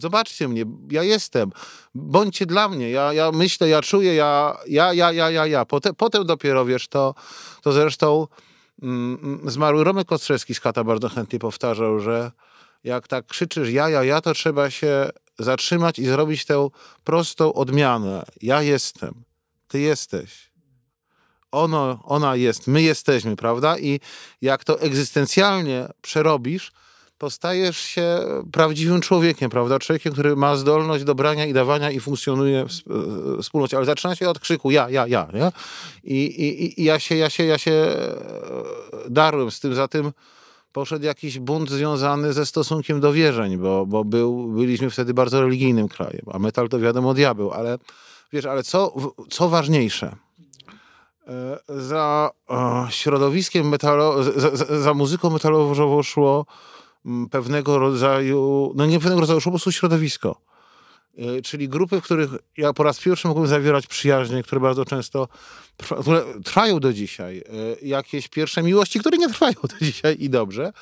Zobaczcie 0.00 0.48
mnie, 0.48 0.64
ja 0.90 1.02
jestem. 1.02 1.50
Bądźcie 1.94 2.46
dla 2.46 2.68
mnie. 2.68 2.90
Ja, 2.90 3.12
ja 3.12 3.32
myślę, 3.32 3.68
ja 3.68 3.82
czuję, 3.82 4.14
ja, 4.14 4.56
ja, 4.66 4.92
ja, 4.92 5.12
ja, 5.12 5.30
ja, 5.30 5.46
ja. 5.46 5.64
Potem, 5.64 5.94
potem 5.94 6.26
dopiero, 6.26 6.64
wiesz, 6.64 6.88
to, 6.88 7.14
to 7.62 7.72
zresztą 7.72 8.26
mm, 8.82 9.18
mm 9.22 9.50
zmarły 9.50 9.84
Romek 9.84 10.12
Ostrzewski 10.12 10.54
z 10.54 10.60
Kata 10.60 10.84
bardzo 10.84 11.08
chętnie 11.08 11.38
powtarzał, 11.38 12.00
że 12.00 12.32
jak 12.84 13.08
tak 13.08 13.26
krzyczysz 13.26 13.70
ja, 13.70 13.88
ja, 13.88 14.04
ja, 14.04 14.20
to 14.20 14.34
trzeba 14.34 14.70
się 14.70 15.08
zatrzymać 15.38 15.98
i 15.98 16.06
zrobić 16.06 16.44
tę 16.44 16.68
prostą 17.04 17.52
odmianę. 17.52 18.24
Ja 18.42 18.62
jestem, 18.62 19.14
ty 19.68 19.80
jesteś 19.80 20.55
ono, 21.52 21.98
ona 22.04 22.36
jest, 22.36 22.66
my 22.66 22.82
jesteśmy, 22.82 23.36
prawda? 23.36 23.78
I 23.78 24.00
jak 24.42 24.64
to 24.64 24.80
egzystencjalnie 24.80 25.88
przerobisz, 26.02 26.72
to 27.18 27.30
stajesz 27.30 27.78
się 27.78 28.20
prawdziwym 28.52 29.00
człowiekiem, 29.00 29.50
prawda? 29.50 29.78
Człowiekiem, 29.78 30.12
który 30.12 30.36
ma 30.36 30.56
zdolność 30.56 31.04
do 31.04 31.14
brania 31.14 31.46
i 31.46 31.52
dawania 31.52 31.90
i 31.90 32.00
funkcjonuje 32.00 32.64
w 32.64 32.70
e, 33.38 33.42
wspólnocie. 33.42 33.76
Ale 33.76 33.86
zaczyna 33.86 34.16
się 34.16 34.28
od 34.28 34.38
krzyku 34.38 34.70
ja, 34.70 34.90
ja, 34.90 35.06
ja, 35.06 35.28
nie? 35.34 35.52
I, 36.04 36.24
i, 36.24 36.80
i 36.80 36.84
ja, 36.84 36.98
się, 36.98 37.16
ja, 37.16 37.30
się, 37.30 37.44
ja 37.44 37.58
się 37.58 37.72
e, 37.72 37.96
darłem 39.10 39.50
z 39.50 39.60
tym, 39.60 39.74
za 39.74 39.88
tym 39.88 40.12
poszedł 40.72 41.04
jakiś 41.04 41.38
bunt 41.38 41.70
związany 41.70 42.32
ze 42.32 42.46
stosunkiem 42.46 43.00
do 43.00 43.12
wierzeń, 43.12 43.56
bo, 43.56 43.86
bo 43.86 44.04
był, 44.04 44.48
byliśmy 44.48 44.90
wtedy 44.90 45.14
bardzo 45.14 45.40
religijnym 45.40 45.88
krajem, 45.88 46.22
a 46.32 46.38
metal 46.38 46.68
to 46.68 46.78
wiadomo 46.78 47.14
diabeł, 47.14 47.52
ale 47.52 47.78
wiesz, 48.32 48.44
ale 48.44 48.62
co, 48.62 48.94
co 49.30 49.48
ważniejsze, 49.48 50.16
za 51.68 52.30
środowiskiem 52.90 53.68
metalo, 53.68 54.22
za, 54.22 54.56
za, 54.56 54.80
za 54.80 54.94
muzyką 54.94 55.30
metalową 55.30 56.02
szło 56.02 56.46
mm, 57.06 57.28
pewnego 57.28 57.78
rodzaju, 57.78 58.72
no 58.76 58.86
nie 58.86 58.98
pewnego 58.98 59.20
rodzaju, 59.20 59.40
szło 59.40 59.50
po 59.52 59.54
prostu 59.54 59.72
środowisko. 59.72 60.40
E, 61.18 61.42
czyli 61.42 61.68
grupy, 61.68 62.00
w 62.00 62.04
których 62.04 62.30
ja 62.56 62.72
po 62.72 62.82
raz 62.82 63.00
pierwszy 63.00 63.28
mogłem 63.28 63.46
zawierać 63.46 63.86
przyjaźnie, 63.86 64.42
które 64.42 64.60
bardzo 64.60 64.84
często 64.84 65.28
które 66.00 66.24
trwają 66.44 66.80
do 66.80 66.92
dzisiaj. 66.92 67.38
E, 67.38 67.86
jakieś 67.86 68.28
pierwsze 68.28 68.62
miłości, 68.62 69.00
które 69.00 69.18
nie 69.18 69.28
trwają 69.28 69.54
do 69.62 69.84
dzisiaj 69.86 70.16
i 70.18 70.30
dobrze. 70.30 70.72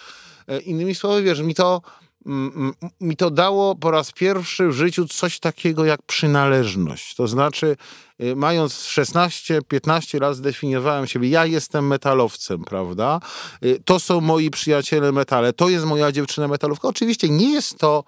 Innymi 0.64 0.94
słowy, 0.94 1.22
wiesz, 1.22 1.40
mi 1.40 1.54
to 1.54 1.82
mi 3.00 3.16
to 3.16 3.30
dało 3.30 3.74
po 3.74 3.90
raz 3.90 4.12
pierwszy 4.12 4.68
w 4.68 4.72
życiu 4.72 5.08
coś 5.08 5.40
takiego 5.40 5.84
jak 5.84 6.02
przynależność. 6.02 7.14
To 7.14 7.28
znaczy, 7.28 7.76
y, 8.20 8.36
mając 8.36 8.74
16-15 8.74 10.20
lat, 10.20 10.36
zdefiniowałem 10.36 11.06
siebie. 11.06 11.28
Ja 11.28 11.46
jestem 11.46 11.86
metalowcem, 11.86 12.64
prawda? 12.64 13.20
Y, 13.64 13.82
to 13.84 14.00
są 14.00 14.20
moi 14.20 14.50
przyjaciele 14.50 15.12
metale. 15.12 15.52
To 15.52 15.68
jest 15.68 15.84
moja 15.84 16.12
dziewczyna 16.12 16.48
metalówka. 16.48 16.88
Oczywiście 16.88 17.28
nie 17.28 17.52
jest 17.52 17.78
to 17.78 18.04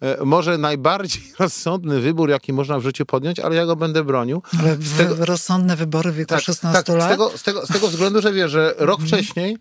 e, 0.00 0.24
może 0.24 0.58
najbardziej 0.58 1.22
rozsądny 1.38 2.00
wybór, 2.00 2.30
jaki 2.30 2.52
można 2.52 2.78
w 2.78 2.82
życiu 2.82 3.06
podjąć, 3.06 3.40
ale 3.40 3.56
ja 3.56 3.66
go 3.66 3.76
będę 3.76 4.04
bronił. 4.04 4.42
Ale 4.60 4.76
tego, 4.98 5.24
rozsądne 5.24 5.76
wybory 5.76 6.12
w 6.12 6.14
wieku 6.14 6.28
tak, 6.28 6.44
16 6.44 6.82
tak, 6.82 6.96
lat? 6.96 7.08
Z 7.08 7.10
tego, 7.10 7.38
z, 7.38 7.42
tego, 7.42 7.66
z 7.66 7.68
tego 7.68 7.88
względu, 7.88 8.22
że 8.22 8.32
wiesz, 8.32 8.50
że 8.50 8.74
rok 8.78 9.00
mhm. 9.00 9.08
wcześniej 9.08 9.56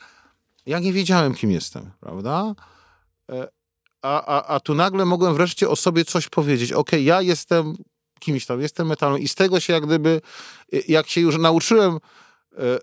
ja 0.65 0.79
nie 0.79 0.93
wiedziałem, 0.93 1.33
kim 1.33 1.51
jestem, 1.51 1.91
prawda? 1.99 2.55
A, 4.07 4.25
a, 4.25 4.55
a 4.55 4.59
tu 4.59 4.73
nagle 4.73 5.05
mogłem 5.05 5.35
wreszcie 5.35 5.69
o 5.69 5.75
sobie 5.75 6.05
coś 6.05 6.29
powiedzieć. 6.29 6.71
Okej, 6.71 6.99
okay, 6.99 7.01
ja 7.01 7.21
jestem 7.21 7.75
kimś 8.19 8.45
tam, 8.45 8.61
jestem 8.61 8.87
metalem 8.87 9.19
i 9.19 9.27
z 9.27 9.35
tego 9.35 9.59
się 9.59 9.73
jak 9.73 9.85
gdyby, 9.85 10.21
jak 10.87 11.09
się 11.09 11.21
już 11.21 11.37
nauczyłem 11.37 11.99
e, 12.57 12.79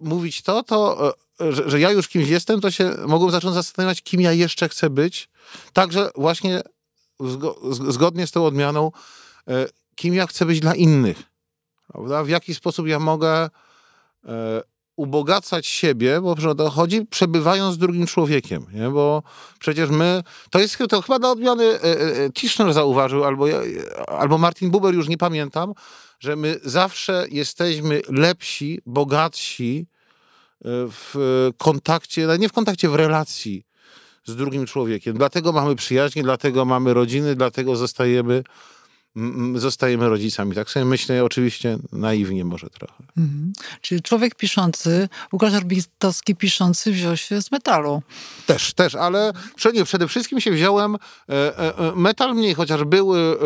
mówić 0.00 0.42
to, 0.42 0.62
to 0.62 1.08
e, 1.40 1.52
że, 1.52 1.70
że, 1.70 1.80
ja 1.80 1.90
już 1.90 2.08
kimś 2.08 2.28
jestem, 2.28 2.60
to 2.60 2.70
się 2.70 2.94
mogłem 3.06 3.30
zacząć 3.30 3.54
zastanawiać, 3.54 4.02
kim 4.02 4.20
ja 4.20 4.32
jeszcze 4.32 4.68
chcę 4.68 4.90
być. 4.90 5.28
Także 5.72 6.10
właśnie 6.14 6.62
zgo, 7.20 7.58
zgodnie 7.70 8.26
z 8.26 8.30
tą 8.30 8.46
odmianą, 8.46 8.92
kim 9.94 10.14
ja 10.14 10.26
chcę 10.26 10.46
być 10.46 10.60
dla 10.60 10.74
innych. 10.74 11.22
Prawda? 11.88 12.24
W 12.24 12.28
jaki 12.28 12.54
sposób 12.54 12.86
ja 12.86 12.98
mogę 12.98 13.50
ubogacać 14.96 15.66
siebie, 15.66 16.20
bo 16.20 16.30
o 16.30 16.54
to 16.54 16.70
chodzi, 16.70 17.06
przebywając 17.06 17.74
z 17.74 17.78
drugim 17.78 18.06
człowiekiem, 18.06 18.66
nie? 18.72 18.88
bo 18.88 19.22
przecież 19.58 19.90
my, 19.90 20.22
to 20.50 20.58
jest 20.58 20.78
to 20.88 21.02
chyba 21.02 21.18
dla 21.18 21.30
odmiany 21.30 21.64
e, 21.64 21.80
e, 21.82 22.30
Tischner 22.30 22.72
zauważył, 22.72 23.24
albo, 23.24 23.46
albo 24.06 24.38
Martin 24.38 24.70
Buber, 24.70 24.94
już 24.94 25.08
nie 25.08 25.18
pamiętam, 25.18 25.72
że 26.20 26.36
my 26.36 26.60
zawsze 26.64 27.26
jesteśmy 27.30 28.02
lepsi, 28.08 28.80
bogatsi 28.86 29.86
e, 29.86 30.68
w 30.88 31.50
kontakcie, 31.58 32.28
nie 32.38 32.48
w 32.48 32.52
kontakcie, 32.52 32.88
w 32.88 32.94
relacji 32.94 33.66
z 34.24 34.36
drugim 34.36 34.66
człowiekiem. 34.66 35.16
Dlatego 35.16 35.52
mamy 35.52 35.76
przyjaźnie, 35.76 36.22
dlatego 36.22 36.64
mamy 36.64 36.94
rodziny, 36.94 37.34
dlatego 37.34 37.76
zostajemy 37.76 38.42
zostajemy 39.54 40.08
rodzicami. 40.08 40.54
Tak 40.54 40.70
sobie 40.70 40.84
myślę, 40.84 41.24
oczywiście 41.24 41.78
naiwnie 41.92 42.44
może 42.44 42.70
trochę. 42.70 42.94
Mhm. 43.16 43.52
Czyli 43.80 44.02
człowiek 44.02 44.34
piszący, 44.34 45.08
Łukasz 45.32 45.54
Orbitowski 45.54 46.36
piszący 46.36 46.92
wziął 46.92 47.16
się 47.16 47.42
z 47.42 47.52
metalu. 47.52 48.02
Też, 48.46 48.74
też, 48.74 48.94
ale 48.94 49.32
przede, 49.56 49.84
przede 49.84 50.08
wszystkim 50.08 50.40
się 50.40 50.50
wziąłem 50.50 50.94
e, 50.94 50.98
e, 51.28 51.78
e 51.78 51.92
metal 51.96 52.34
mniej, 52.34 52.54
chociaż 52.54 52.84
były, 52.84 53.38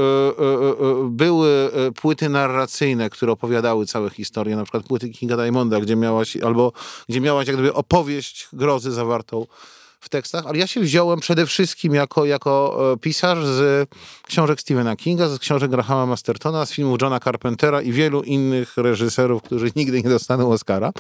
były 1.05 1.71
płyty 1.97 2.29
narracyjne, 2.29 3.11
które 3.11 3.33
opowiadały 3.33 3.87
całe 3.87 4.11
historie, 4.11 4.57
na 4.57 4.63
przykład 4.63 4.83
płyty 4.83 5.09
Kinga 5.09 5.37
Diamonda, 5.37 5.81
gdzie 5.81 5.97
miałaś, 5.97 6.37
albo 6.37 6.73
gdzie 7.09 7.21
miałaś 7.21 7.47
jak 7.47 7.57
gdyby 7.57 7.75
opowieść 7.75 8.49
grozy 8.53 8.93
zawartą 8.93 9.47
w 10.07 10.09
tekstach, 10.09 10.47
ale 10.47 10.59
ja 10.59 10.67
się 10.67 10.81
wziąłem 10.81 11.21
przede 11.21 11.47
wszystkim 11.47 11.95
jako, 11.95 12.25
jako 12.25 12.79
e, 12.93 12.97
pisarz 12.97 13.45
z 13.45 13.89
książek 14.27 14.61
Stephena 14.61 14.97
Kinga, 14.97 15.29
z 15.29 15.39
książek 15.39 15.71
Grahama 15.71 16.07
Mastertona, 16.07 16.67
z 16.67 16.73
filmów 16.73 16.99
Johna 17.03 17.21
Carpentera 17.21 17.83
i 17.83 17.93
wielu 17.93 18.23
innych 18.23 18.77
reżyserów, 18.77 19.43
którzy 19.43 19.71
nigdy 19.77 20.03
nie 20.03 20.09
dostaną 20.09 20.53
Oscara, 20.53 20.93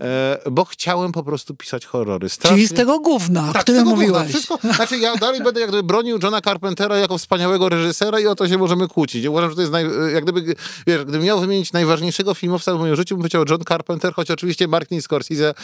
e, 0.00 0.38
bo 0.50 0.64
chciałem 0.64 1.12
po 1.12 1.22
prostu 1.22 1.54
pisać 1.54 1.86
horrory. 1.86 2.28
Strasznie... 2.28 2.56
Czyli 2.56 2.68
z 2.68 2.72
tego 2.72 3.00
gówna, 3.00 3.52
tak, 3.52 3.56
o 3.56 3.62
którym 3.62 3.86
mówiłeś. 3.86 4.28
Wszystko, 4.28 4.58
znaczy 4.74 4.98
ja 4.98 5.16
dalej 5.16 5.42
będę 5.42 5.60
jak 5.60 5.68
gdyby 5.68 5.82
bronił 5.82 6.18
Johna 6.22 6.40
Carpentera 6.40 6.96
jako 6.96 7.18
wspaniałego 7.18 7.68
reżysera 7.68 8.20
i 8.20 8.26
o 8.26 8.34
to 8.34 8.48
się 8.48 8.58
możemy 8.58 8.88
kłócić. 8.88 9.24
Ja 9.24 9.30
uważam, 9.30 9.50
że 9.50 9.56
to 9.56 9.62
jest, 9.62 9.72
naj, 9.72 9.84
jak 10.14 10.24
gdyby, 10.24 10.54
wiesz, 10.86 11.02
gdybym 11.02 11.22
miał 11.22 11.40
wymienić 11.40 11.72
najważniejszego 11.72 12.34
filmowca 12.34 12.74
w 12.74 12.78
moim 12.78 12.96
życiu, 12.96 13.14
bym 13.14 13.22
powiedział 13.22 13.44
John 13.50 13.64
Carpenter, 13.68 14.14
choć 14.14 14.30
oczywiście 14.30 14.68
Martin 14.68 15.02
Scorsese 15.02 15.50
e, 15.50 15.54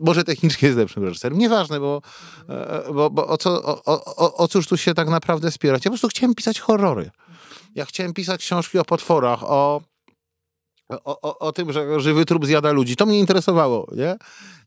może 0.00 0.24
technicznie 0.24 0.66
jest 0.66 0.78
lepszym 0.78 1.04
reżyserem. 1.04 1.38
Nieważne, 1.38 1.80
bo 1.80 2.02
bo, 2.94 3.10
bo 3.10 3.26
o, 3.26 3.38
co, 3.38 3.62
o, 3.62 3.84
o, 4.16 4.36
o 4.36 4.48
cóż 4.48 4.66
tu 4.66 4.76
się 4.76 4.94
tak 4.94 5.08
naprawdę 5.08 5.50
spierać? 5.50 5.84
Ja 5.84 5.90
po 5.90 5.92
prostu 5.92 6.08
chciałem 6.08 6.34
pisać 6.34 6.60
horrory. 6.60 7.10
Ja 7.74 7.84
chciałem 7.84 8.12
pisać 8.12 8.40
książki 8.40 8.78
o 8.78 8.84
potworach, 8.84 9.42
o, 9.42 9.82
o, 10.88 11.20
o, 11.20 11.38
o 11.38 11.52
tym, 11.52 11.72
że 11.72 12.00
żywy 12.00 12.24
trup 12.24 12.46
zjada 12.46 12.72
ludzi. 12.72 12.96
To 12.96 13.06
mnie 13.06 13.18
interesowało, 13.18 13.90
nie? 13.96 14.16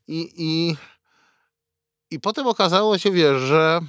I, 0.08 0.32
i, 0.36 0.76
i 2.10 2.20
potem 2.20 2.46
okazało 2.46 2.98
się, 2.98 3.10
wiesz, 3.10 3.42
że 3.42 3.80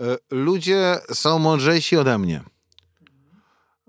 e, 0.00 0.16
ludzie 0.30 0.98
są 1.12 1.38
mądrzejsi 1.38 1.96
ode 1.96 2.18
mnie. 2.18 2.42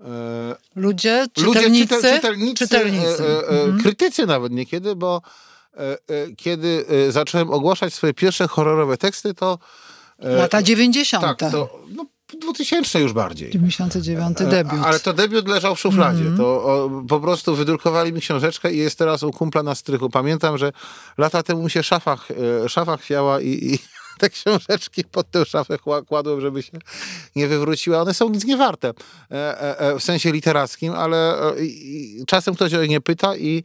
E, 0.00 0.56
ludzie, 0.74 1.26
czytelnicy, 1.32 1.68
ludzie, 1.68 1.86
czytel, 1.86 2.14
czytelnicy, 2.16 2.54
czytelnicy. 2.54 3.24
E, 3.24 3.48
e, 3.48 3.62
mhm. 3.62 3.82
krytycy 3.82 4.26
nawet 4.26 4.52
niekiedy, 4.52 4.96
bo 4.96 5.22
E, 5.22 5.22
e, 5.22 5.59
kiedy 6.36 6.84
e, 7.08 7.12
zacząłem 7.12 7.50
ogłaszać 7.50 7.94
swoje 7.94 8.14
pierwsze 8.14 8.48
horrorowe 8.48 8.96
teksty, 8.96 9.34
to... 9.34 9.58
Lata 10.18 10.62
90. 10.62 11.24
Tak, 11.24 11.38
to 11.38 11.80
no, 11.88 12.06
2000 12.40 13.00
już 13.00 13.12
bardziej. 13.12 13.50
99 13.50 14.38
debiut. 14.38 14.80
Ale 14.84 15.00
to 15.00 15.12
debiut 15.12 15.48
leżał 15.48 15.74
w 15.74 15.80
szufladzie. 15.80 16.20
Mm 16.20 16.34
-hmm. 16.34 16.36
To 16.36 16.44
o, 16.44 16.90
po 17.08 17.20
prostu 17.20 17.56
wydrukowali 17.56 18.12
mi 18.12 18.20
książeczkę 18.20 18.72
i 18.72 18.78
jest 18.78 18.98
teraz 18.98 19.22
u 19.22 19.30
kumpla 19.30 19.62
na 19.62 19.74
strychu. 19.74 20.10
Pamiętam, 20.10 20.58
że 20.58 20.72
lata 21.18 21.42
temu 21.42 21.62
mi 21.62 21.70
się 21.70 21.82
szafach, 21.82 22.28
szafa 22.68 22.96
chwiała 22.96 23.40
i, 23.40 23.48
i 23.48 23.78
te 24.20 24.30
książeczki 24.30 25.04
pod 25.04 25.30
tę 25.30 25.44
szafę 25.44 25.78
kładłem, 26.06 26.40
żeby 26.40 26.62
się 26.62 26.78
nie 27.36 27.48
wywróciła. 27.48 28.00
One 28.00 28.14
są 28.14 28.28
nic 28.28 28.44
nie 28.44 28.56
warte 28.56 28.92
w 29.98 30.02
sensie 30.02 30.32
literackim, 30.32 30.92
ale 30.92 31.36
czasem 32.26 32.54
ktoś 32.54 32.74
o 32.74 32.84
nie 32.84 33.00
pyta 33.00 33.36
i 33.36 33.64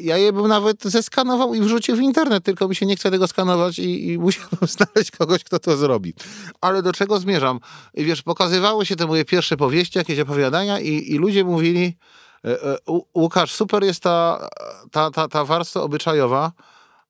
ja 0.00 0.16
je 0.16 0.32
bym 0.32 0.48
nawet 0.48 0.82
zeskanował 0.82 1.54
i 1.54 1.60
wrzucił 1.60 1.96
w 1.96 2.00
internet, 2.00 2.44
tylko 2.44 2.68
mi 2.68 2.74
się 2.74 2.86
nie 2.86 2.96
chce 2.96 3.10
tego 3.10 3.28
skanować 3.28 3.78
i, 3.78 4.12
i 4.12 4.18
musiałbym 4.18 4.68
znaleźć 4.76 5.10
kogoś, 5.10 5.44
kto 5.44 5.58
to 5.58 5.76
zrobi. 5.76 6.14
Ale 6.60 6.82
do 6.82 6.92
czego 6.92 7.18
zmierzam? 7.18 7.60
Wiesz, 7.94 8.22
pokazywały 8.22 8.86
się 8.86 8.96
te 8.96 9.06
moje 9.06 9.24
pierwsze 9.24 9.56
powieści, 9.56 9.98
jakieś 9.98 10.18
opowiadania 10.18 10.80
i, 10.80 11.12
i 11.12 11.18
ludzie 11.18 11.44
mówili, 11.44 11.96
e, 12.44 12.72
e, 12.72 12.78
Łukasz, 13.14 13.52
super 13.52 13.84
jest 13.84 14.02
ta, 14.02 14.48
ta, 14.90 15.10
ta, 15.10 15.28
ta 15.28 15.44
warstwa 15.44 15.82
obyczajowa, 15.82 16.52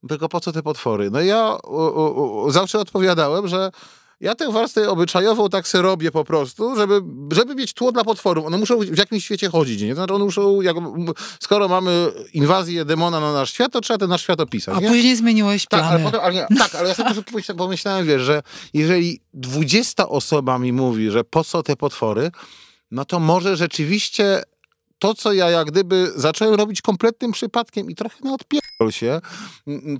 tylko 0.08 0.28
po 0.28 0.40
co 0.40 0.52
te 0.52 0.62
potwory? 0.62 1.10
No 1.10 1.20
ja 1.20 1.58
zawsze 2.48 2.78
odpowiadałem, 2.78 3.48
że 3.48 3.70
ja 4.20 4.34
tę 4.34 4.52
warstwę 4.52 4.90
obyczajową 4.90 5.48
tak 5.48 5.68
se 5.68 5.82
robię 5.82 6.10
po 6.10 6.24
prostu, 6.24 6.76
żeby, 6.76 7.00
żeby 7.32 7.54
mieć 7.54 7.72
tło 7.72 7.92
dla 7.92 8.04
potworów. 8.04 8.46
One 8.46 8.58
muszą 8.58 8.78
w 8.78 8.98
jakimś 8.98 9.24
świecie 9.24 9.48
chodzić, 9.48 9.82
nie? 9.82 9.94
Znaczy 9.94 10.14
one 10.14 10.24
muszą, 10.24 10.60
jak, 10.60 10.76
skoro 11.40 11.68
mamy 11.68 12.12
inwazję 12.32 12.84
demona 12.84 13.20
na 13.20 13.32
nasz 13.32 13.52
świat, 13.52 13.72
to 13.72 13.80
trzeba 13.80 13.98
ten 13.98 14.08
nasz 14.08 14.22
świat 14.22 14.40
opisać. 14.40 14.76
A 14.76 14.80
nie? 14.80 14.88
później 14.88 15.16
zmieniłeś 15.16 15.66
plany. 15.66 15.84
Tak, 15.84 15.92
ale, 15.92 16.04
potem, 16.04 16.20
ale 16.20 16.34
nie, 16.34 16.58
tak, 16.58 16.74
ale 16.74 16.88
ja 16.88 16.94
sobie 16.94 17.58
pomyślałem, 17.58 18.06
wiesz, 18.06 18.22
że 18.22 18.42
jeżeli 18.74 19.20
dwudziesta 19.34 20.08
osoba 20.08 20.58
mi 20.58 20.72
mówi, 20.72 21.10
że 21.10 21.24
po 21.24 21.44
co 21.44 21.62
te 21.62 21.76
potwory, 21.76 22.30
no 22.90 23.04
to 23.04 23.20
może 23.20 23.56
rzeczywiście 23.56 24.42
to, 24.98 25.14
co 25.14 25.32
ja 25.32 25.50
jak 25.50 25.70
gdyby 25.70 26.12
zacząłem 26.16 26.54
robić 26.54 26.82
kompletnym 26.82 27.32
przypadkiem 27.32 27.90
i 27.90 27.94
trochę 27.94 28.16
na 28.24 28.34
odpierdol 28.34 28.92
się, 28.92 29.20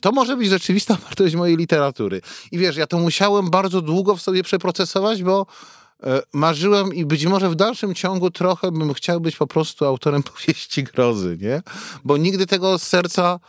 to 0.02 0.12
może 0.12 0.36
być 0.36 0.48
rzeczywista 0.48 0.96
wartość 1.04 1.34
mojej 1.34 1.56
literatury. 1.56 2.20
I 2.52 2.58
wiesz, 2.58 2.76
ja 2.76 2.86
to 2.86 2.98
musiałem 2.98 3.50
bardzo 3.50 3.82
długo 3.82 4.16
w 4.16 4.22
sobie 4.22 4.42
przeprocesować, 4.42 5.22
bo 5.22 5.46
e, 6.02 6.22
marzyłem 6.32 6.94
i 6.94 7.04
być 7.04 7.26
może 7.26 7.50
w 7.50 7.54
dalszym 7.54 7.94
ciągu 7.94 8.30
trochę 8.30 8.72
bym 8.72 8.94
chciał 8.94 9.20
być 9.20 9.36
po 9.36 9.46
prostu 9.46 9.84
autorem 9.84 10.22
powieści 10.32 10.84
grozy, 10.84 11.38
nie? 11.40 11.62
Bo 12.04 12.16
nigdy 12.16 12.46
tego 12.46 12.78
z 12.78 12.82
serca 12.82 13.40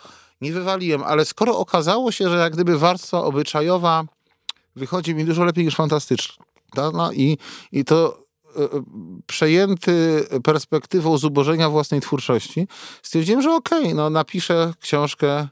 nie 0.41 0.51
wywaliłem, 0.51 1.03
ale 1.03 1.25
skoro 1.25 1.57
okazało 1.57 2.11
się, 2.11 2.29
że 2.29 2.37
jak 2.37 2.53
gdyby 2.53 2.77
warstwa 2.77 3.23
obyczajowa 3.23 4.03
wychodzi 4.75 5.15
mi 5.15 5.25
dużo 5.25 5.43
lepiej 5.43 5.65
niż 5.65 5.75
fantastyczna, 5.75 6.45
no 6.75 7.11
i, 7.11 7.37
i 7.71 7.85
to 7.85 8.26
przejęty 9.27 10.27
perspektywą 10.43 11.17
zubożenia 11.17 11.69
własnej 11.69 12.01
twórczości, 12.01 12.67
stwierdziłem, 13.01 13.41
że 13.41 13.53
okej, 13.53 13.83
okay, 13.83 13.93
no 13.93 14.09
napiszę 14.09 14.73
książkę 14.79 15.47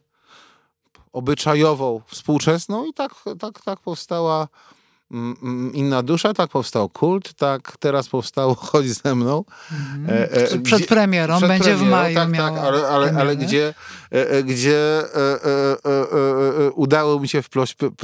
obyczajową, 1.13 2.01
współczesną 2.07 2.85
i 2.85 2.93
tak, 2.93 3.11
tak, 3.39 3.61
tak 3.61 3.79
powstała 3.79 4.47
Mm, 5.11 5.35
mm, 5.43 5.73
inna 5.73 6.03
dusza, 6.03 6.33
tak 6.33 6.49
powstał 6.49 6.89
kult, 6.89 7.33
tak 7.33 7.77
teraz 7.79 8.09
powstało 8.09 8.55
Chodź 8.71 8.87
ze 8.87 9.15
mną. 9.15 9.43
Mm. 9.71 10.09
E, 10.09 10.31
e, 10.31 10.59
przed 10.59 10.79
gdzie, 10.79 10.87
premierą, 10.87 11.37
przed 11.37 11.49
będzie 11.49 11.75
premierą, 11.75 11.87
w 11.87 11.89
maju 11.89 12.15
Tak, 12.15 12.31
tak, 12.31 12.57
ale, 12.57 12.87
ale, 12.87 13.13
ale 13.17 13.37
gdzie, 13.37 13.67
e, 13.67 13.69
e 13.69 13.73
gdzie 14.43 14.77
e, 14.77 15.39
e, 15.45 16.71
udało 16.71 17.19
mi 17.19 17.27
się 17.27 17.41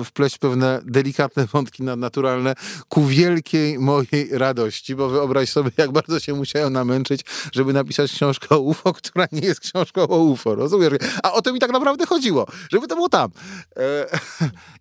wpleść, 0.05 0.37
pewne 0.39 0.81
delikatne 0.85 1.45
wątki 1.45 1.83
nadnaturalne 1.83 2.53
ku 2.89 3.05
wielkiej 3.05 3.79
mojej 3.79 4.29
radości, 4.31 4.95
bo 4.95 5.09
wyobraź 5.09 5.49
sobie, 5.49 5.71
jak 5.77 5.91
bardzo 5.91 6.19
się 6.19 6.33
musiałem 6.33 6.73
namęczyć, 6.73 7.21
żeby 7.51 7.73
napisać 7.73 8.11
książkę 8.11 8.55
o 8.55 8.59
UFO, 8.59 8.93
która 8.93 9.27
nie 9.31 9.41
jest 9.41 9.59
książką 9.59 10.01
o 10.01 10.17
UFO, 10.17 10.55
rozumiesz? 10.55 10.93
A 11.23 11.33
o 11.33 11.41
to 11.41 11.53
mi 11.53 11.59
tak 11.59 11.71
naprawdę 11.71 12.05
chodziło, 12.05 12.47
żeby 12.71 12.87
to 12.87 12.95
było 12.95 13.09
tam. 13.09 13.31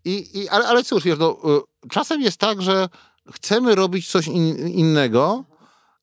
I, 0.04 0.38
i, 0.40 0.48
ale, 0.48 0.68
ale 0.68 0.84
cóż, 0.84 1.04
wiesz, 1.04 1.18
no, 1.18 1.38
czasem 1.90 2.22
jest 2.22 2.36
tak, 2.36 2.62
że 2.62 2.88
chcemy 3.32 3.74
robić 3.74 4.10
coś 4.10 4.26
in, 4.26 4.68
innego, 4.68 5.44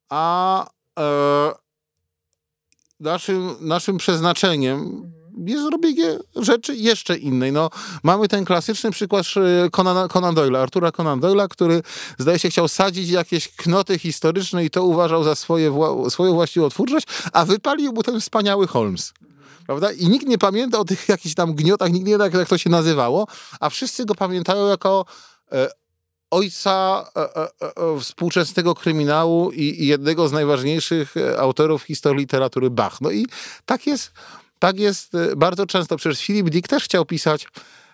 a 0.10 0.68
e, 1.00 1.52
naszym, 3.00 3.56
naszym 3.62 3.98
przeznaczeniem 3.98 5.12
jest 5.48 5.72
robienie 5.72 6.20
rzeczy 6.36 6.76
jeszcze 6.76 7.18
innej. 7.18 7.52
No, 7.52 7.70
mamy 8.04 8.28
ten 8.28 8.46
klasyczny 8.46 8.92
przykład 8.92 9.26
Conan, 9.72 10.10
Conan 10.10 10.36
Doyle'a, 10.36 10.58
Artura 10.58 10.92
Conan 10.92 11.20
Doyle'a, 11.20 11.48
który 11.48 11.82
zdaje 12.18 12.40
się 12.40 12.50
chciał 12.50 12.68
sadzić 12.68 13.10
jakieś 13.10 13.56
knoty 13.56 14.00
historyczne 14.00 14.66
i 14.66 14.70
to 14.70 14.84
uważał 14.84 15.24
za 15.24 15.36
swoje, 15.36 15.74
swoją 16.10 16.34
właściwą 16.34 16.70
twórczość, 16.70 17.08
a 17.34 17.46
wypalił 17.46 17.94
mu 17.94 18.04
ten 18.04 18.20
wspaniały 18.20 18.68
Holmes 18.68 19.14
prawda? 19.66 19.92
I 19.92 20.08
nikt 20.08 20.28
nie 20.28 20.38
pamięta 20.38 20.80
o 20.80 20.86
tych 20.86 21.10
jakichś 21.10 21.36
tam 21.36 21.54
gniotach, 21.54 21.92
nikt 21.92 22.06
nie 22.06 22.18
wie, 22.18 22.24
jak, 22.24 22.34
jak 22.34 22.50
to 22.50 22.58
się 22.58 22.70
nazywało, 22.70 23.28
a 23.60 23.70
wszyscy 23.70 24.06
go 24.06 24.16
pamiętają 24.16 24.68
jako 24.68 25.06
ojca 26.32 27.06
współczesnego 28.00 28.76
kryminału 28.76 29.52
i 29.52 29.88
jednego 29.88 30.28
z 30.28 30.32
najważniejszych 30.32 31.16
autorów 31.38 31.84
historii 31.84 32.20
literatury 32.20 32.70
Bach. 32.70 33.02
No 33.02 33.12
i 33.12 33.26
tak 33.66 33.88
jest, 33.88 34.12
tak 34.60 34.80
jest 34.80 35.14
bardzo 35.38 35.66
często. 35.66 35.98
Przecież 35.98 36.26
Philip 36.26 36.50
Dick 36.50 36.68
też 36.68 36.84
chciał 36.84 37.06
pisać 37.06 37.48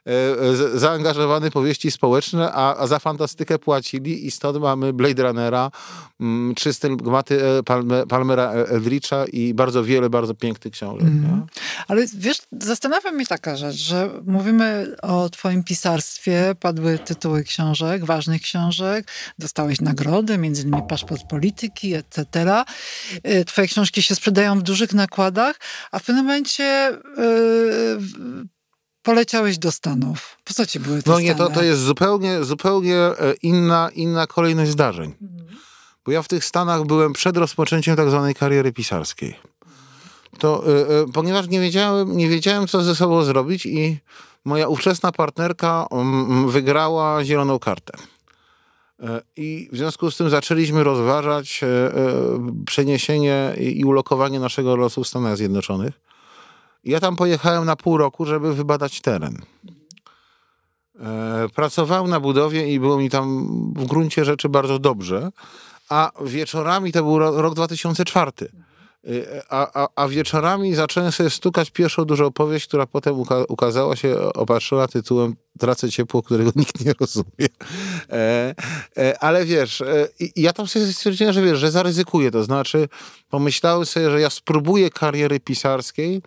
E, 0.07 0.79
zaangażowany 0.79 1.51
powieści 1.51 1.91
społeczne, 1.91 2.51
a, 2.51 2.75
a 2.77 2.87
za 2.87 2.99
fantastykę 2.99 3.59
płacili 3.59 4.25
i 4.25 4.31
stąd 4.31 4.59
mamy 4.59 4.93
Blade 4.93 5.23
Runnera, 5.23 5.71
mm, 6.19 6.55
Czysty 6.55 6.95
Gmaty 6.95 7.45
e, 7.45 7.63
Palmera 8.07 8.51
Eldritcha 8.51 9.25
i 9.25 9.53
bardzo 9.53 9.83
wiele 9.83 10.09
bardzo 10.09 10.33
pięknych 10.35 10.73
książek. 10.73 11.07
Mm. 11.07 11.45
Ale 11.87 12.05
wiesz, 12.17 12.37
zastanawia 12.51 13.11
mnie 13.11 13.25
taka 13.25 13.57
rzecz, 13.57 13.75
że 13.75 14.09
mówimy 14.25 14.95
o 15.01 15.29
twoim 15.29 15.63
pisarstwie, 15.63 16.55
padły 16.59 16.99
tytuły 16.99 17.43
książek, 17.43 18.05
ważnych 18.05 18.41
książek, 18.41 19.07
dostałeś 19.39 19.81
nagrody, 19.81 20.37
między 20.37 20.61
innymi 20.61 20.83
Paszport 20.89 21.23
Polityki, 21.29 21.93
etc. 21.93 22.25
E, 23.23 23.45
twoje 23.45 23.67
książki 23.67 24.01
się 24.01 24.15
sprzedają 24.15 24.59
w 24.59 24.63
dużych 24.63 24.93
nakładach, 24.93 25.59
a 25.91 25.99
w 25.99 26.03
pewnym 26.03 26.25
momencie 26.25 26.91
yy, 27.17 28.52
poleciałeś 29.03 29.57
do 29.57 29.71
Stanów. 29.71 30.37
Po 30.43 30.53
co 30.53 30.65
ci 30.65 30.79
były 30.79 31.03
te 31.03 31.11
No 31.11 31.19
nie, 31.19 31.35
to, 31.35 31.49
to 31.49 31.63
jest 31.63 31.81
zupełnie, 31.81 32.43
zupełnie 32.43 32.97
e, 32.97 33.33
inna, 33.41 33.89
inna 33.95 34.27
kolejność 34.27 34.71
zdarzeń. 34.71 35.13
Mhm. 35.21 35.57
Bo 36.05 36.11
ja 36.11 36.21
w 36.21 36.27
tych 36.27 36.45
Stanach 36.45 36.83
byłem 36.83 37.13
przed 37.13 37.37
rozpoczęciem 37.37 37.95
tak 37.95 38.09
zwanej 38.09 38.35
kariery 38.35 38.73
pisarskiej. 38.73 39.35
To, 40.39 40.63
y, 40.67 41.09
y, 41.09 41.11
ponieważ 41.13 41.47
nie 41.47 41.59
wiedziałem, 41.59 42.17
nie 42.17 42.29
wiedziałem, 42.29 42.67
co 42.67 42.83
ze 42.83 42.95
sobą 42.95 43.23
zrobić 43.23 43.65
i 43.65 43.99
moja 44.45 44.67
ówczesna 44.67 45.11
partnerka 45.11 45.85
um, 45.89 46.49
wygrała 46.49 47.25
zieloną 47.25 47.59
kartę. 47.59 47.93
I 49.35 49.69
w 49.71 49.77
związku 49.77 50.11
z 50.11 50.17
tym 50.17 50.29
zaczęliśmy 50.29 50.83
rozważać 50.83 51.61
przeniesienie 52.65 53.55
i 53.59 53.85
ulokowanie 53.85 54.39
naszego 54.39 54.75
losu 54.75 55.03
w 55.03 55.07
Stanach 55.07 55.37
Zjednoczonych. 55.37 55.93
Ja 56.83 56.99
tam 56.99 57.15
pojechałem 57.15 57.65
na 57.65 57.75
pół 57.75 57.97
roku, 57.97 58.25
żeby 58.25 58.53
wybadać 58.53 59.01
teren. 59.01 59.37
E, 60.99 61.47
pracowałem 61.55 62.09
na 62.09 62.19
budowie 62.19 62.73
i 62.73 62.79
było 62.79 62.97
mi 62.97 63.09
tam 63.09 63.47
w 63.75 63.85
gruncie 63.85 64.25
rzeczy 64.25 64.49
bardzo 64.49 64.79
dobrze, 64.79 65.31
a 65.89 66.11
wieczorami, 66.21 66.91
to 66.91 67.03
był 67.03 67.19
rok 67.19 67.55
2004, 67.55 68.31
e, 68.39 69.43
a, 69.49 69.83
a, 69.83 69.87
a, 69.95 70.07
wieczorami 70.07 70.75
zacząłem 70.75 71.11
sobie 71.11 71.29
stukać 71.29 71.71
pierwszą 71.71 72.05
dużą 72.05 72.25
opowieść, 72.25 72.67
która 72.67 72.87
potem 72.87 73.19
uka 73.19 73.43
ukazała 73.49 73.95
się 73.95 74.19
opatrzona 74.19 74.87
tytułem 74.87 75.35
Tracę 75.59 75.89
ciepło, 75.89 76.23
którego 76.23 76.51
nikt 76.55 76.85
nie 76.85 76.93
rozumie. 76.99 77.47
E, 78.09 78.55
e, 78.97 79.23
ale 79.23 79.45
wiesz, 79.45 79.81
e, 79.81 80.07
ja 80.35 80.53
tam 80.53 80.67
sobie 80.67 80.87
stwierdziłem, 80.87 81.33
że 81.33 81.41
wiesz, 81.41 81.59
że 81.59 81.71
zaryzykuję. 81.71 82.31
To 82.31 82.43
znaczy, 82.43 82.87
pomyślałem 83.29 83.85
sobie, 83.85 84.11
że 84.11 84.21
ja 84.21 84.29
spróbuję 84.29 84.89
kariery 84.89 85.39
pisarskiej, 85.39 86.21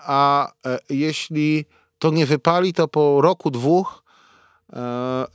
a 0.00 0.52
e, 0.66 0.78
jeśli 0.90 1.64
to 1.98 2.10
nie 2.10 2.26
wypali, 2.26 2.72
to 2.72 2.88
po 2.88 3.20
roku, 3.20 3.50
dwóch 3.50 4.02
e, 4.72 5.26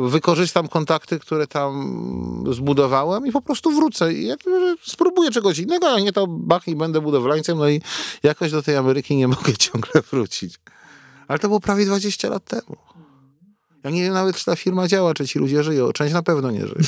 wykorzystam 0.00 0.68
kontakty, 0.68 1.18
które 1.18 1.46
tam 1.46 2.44
zbudowałem 2.50 3.26
i 3.26 3.32
po 3.32 3.42
prostu 3.42 3.70
wrócę. 3.70 4.12
I 4.12 4.26
jak, 4.26 4.40
spróbuję 4.82 5.30
czegoś 5.30 5.58
innego, 5.58 5.90
a 5.90 6.00
nie 6.00 6.12
to 6.12 6.26
bach 6.26 6.68
i 6.68 6.76
będę 6.76 7.00
budowlańcem, 7.00 7.58
no 7.58 7.68
i 7.68 7.82
jakoś 8.22 8.50
do 8.50 8.62
tej 8.62 8.76
Ameryki 8.76 9.16
nie 9.16 9.28
mogę 9.38 9.52
ciągle 9.52 10.02
wrócić. 10.10 10.54
Ale 11.28 11.38
to 11.38 11.48
było 11.48 11.60
prawie 11.60 11.86
20 11.86 12.28
lat 12.28 12.44
temu. 12.44 12.76
Ja 13.84 13.90
nie 13.90 14.02
wiem 14.02 14.14
nawet, 14.14 14.36
czy 14.36 14.44
ta 14.44 14.56
firma 14.56 14.88
działa, 14.88 15.14
czy 15.14 15.28
ci 15.28 15.38
ludzie 15.38 15.62
żyją. 15.62 15.92
Część 15.92 16.14
na 16.14 16.22
pewno 16.22 16.50
nie 16.50 16.66
żyje. 16.66 16.84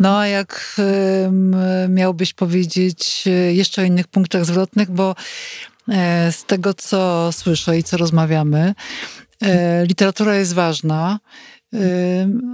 No 0.00 0.18
a 0.18 0.26
jak 0.26 0.76
miałbyś 1.88 2.32
powiedzieć 2.32 3.24
e, 3.26 3.30
jeszcze 3.30 3.82
o 3.82 3.84
innych 3.84 4.08
punktach 4.08 4.44
zwrotnych, 4.44 4.90
bo 4.90 5.14
e, 5.88 6.32
z 6.32 6.44
tego, 6.44 6.74
co 6.74 7.32
słyszę 7.32 7.78
i 7.78 7.82
co 7.82 7.96
rozmawiamy, 7.96 8.74
e, 9.42 9.86
literatura 9.86 10.34
jest 10.34 10.54
ważna, 10.54 11.18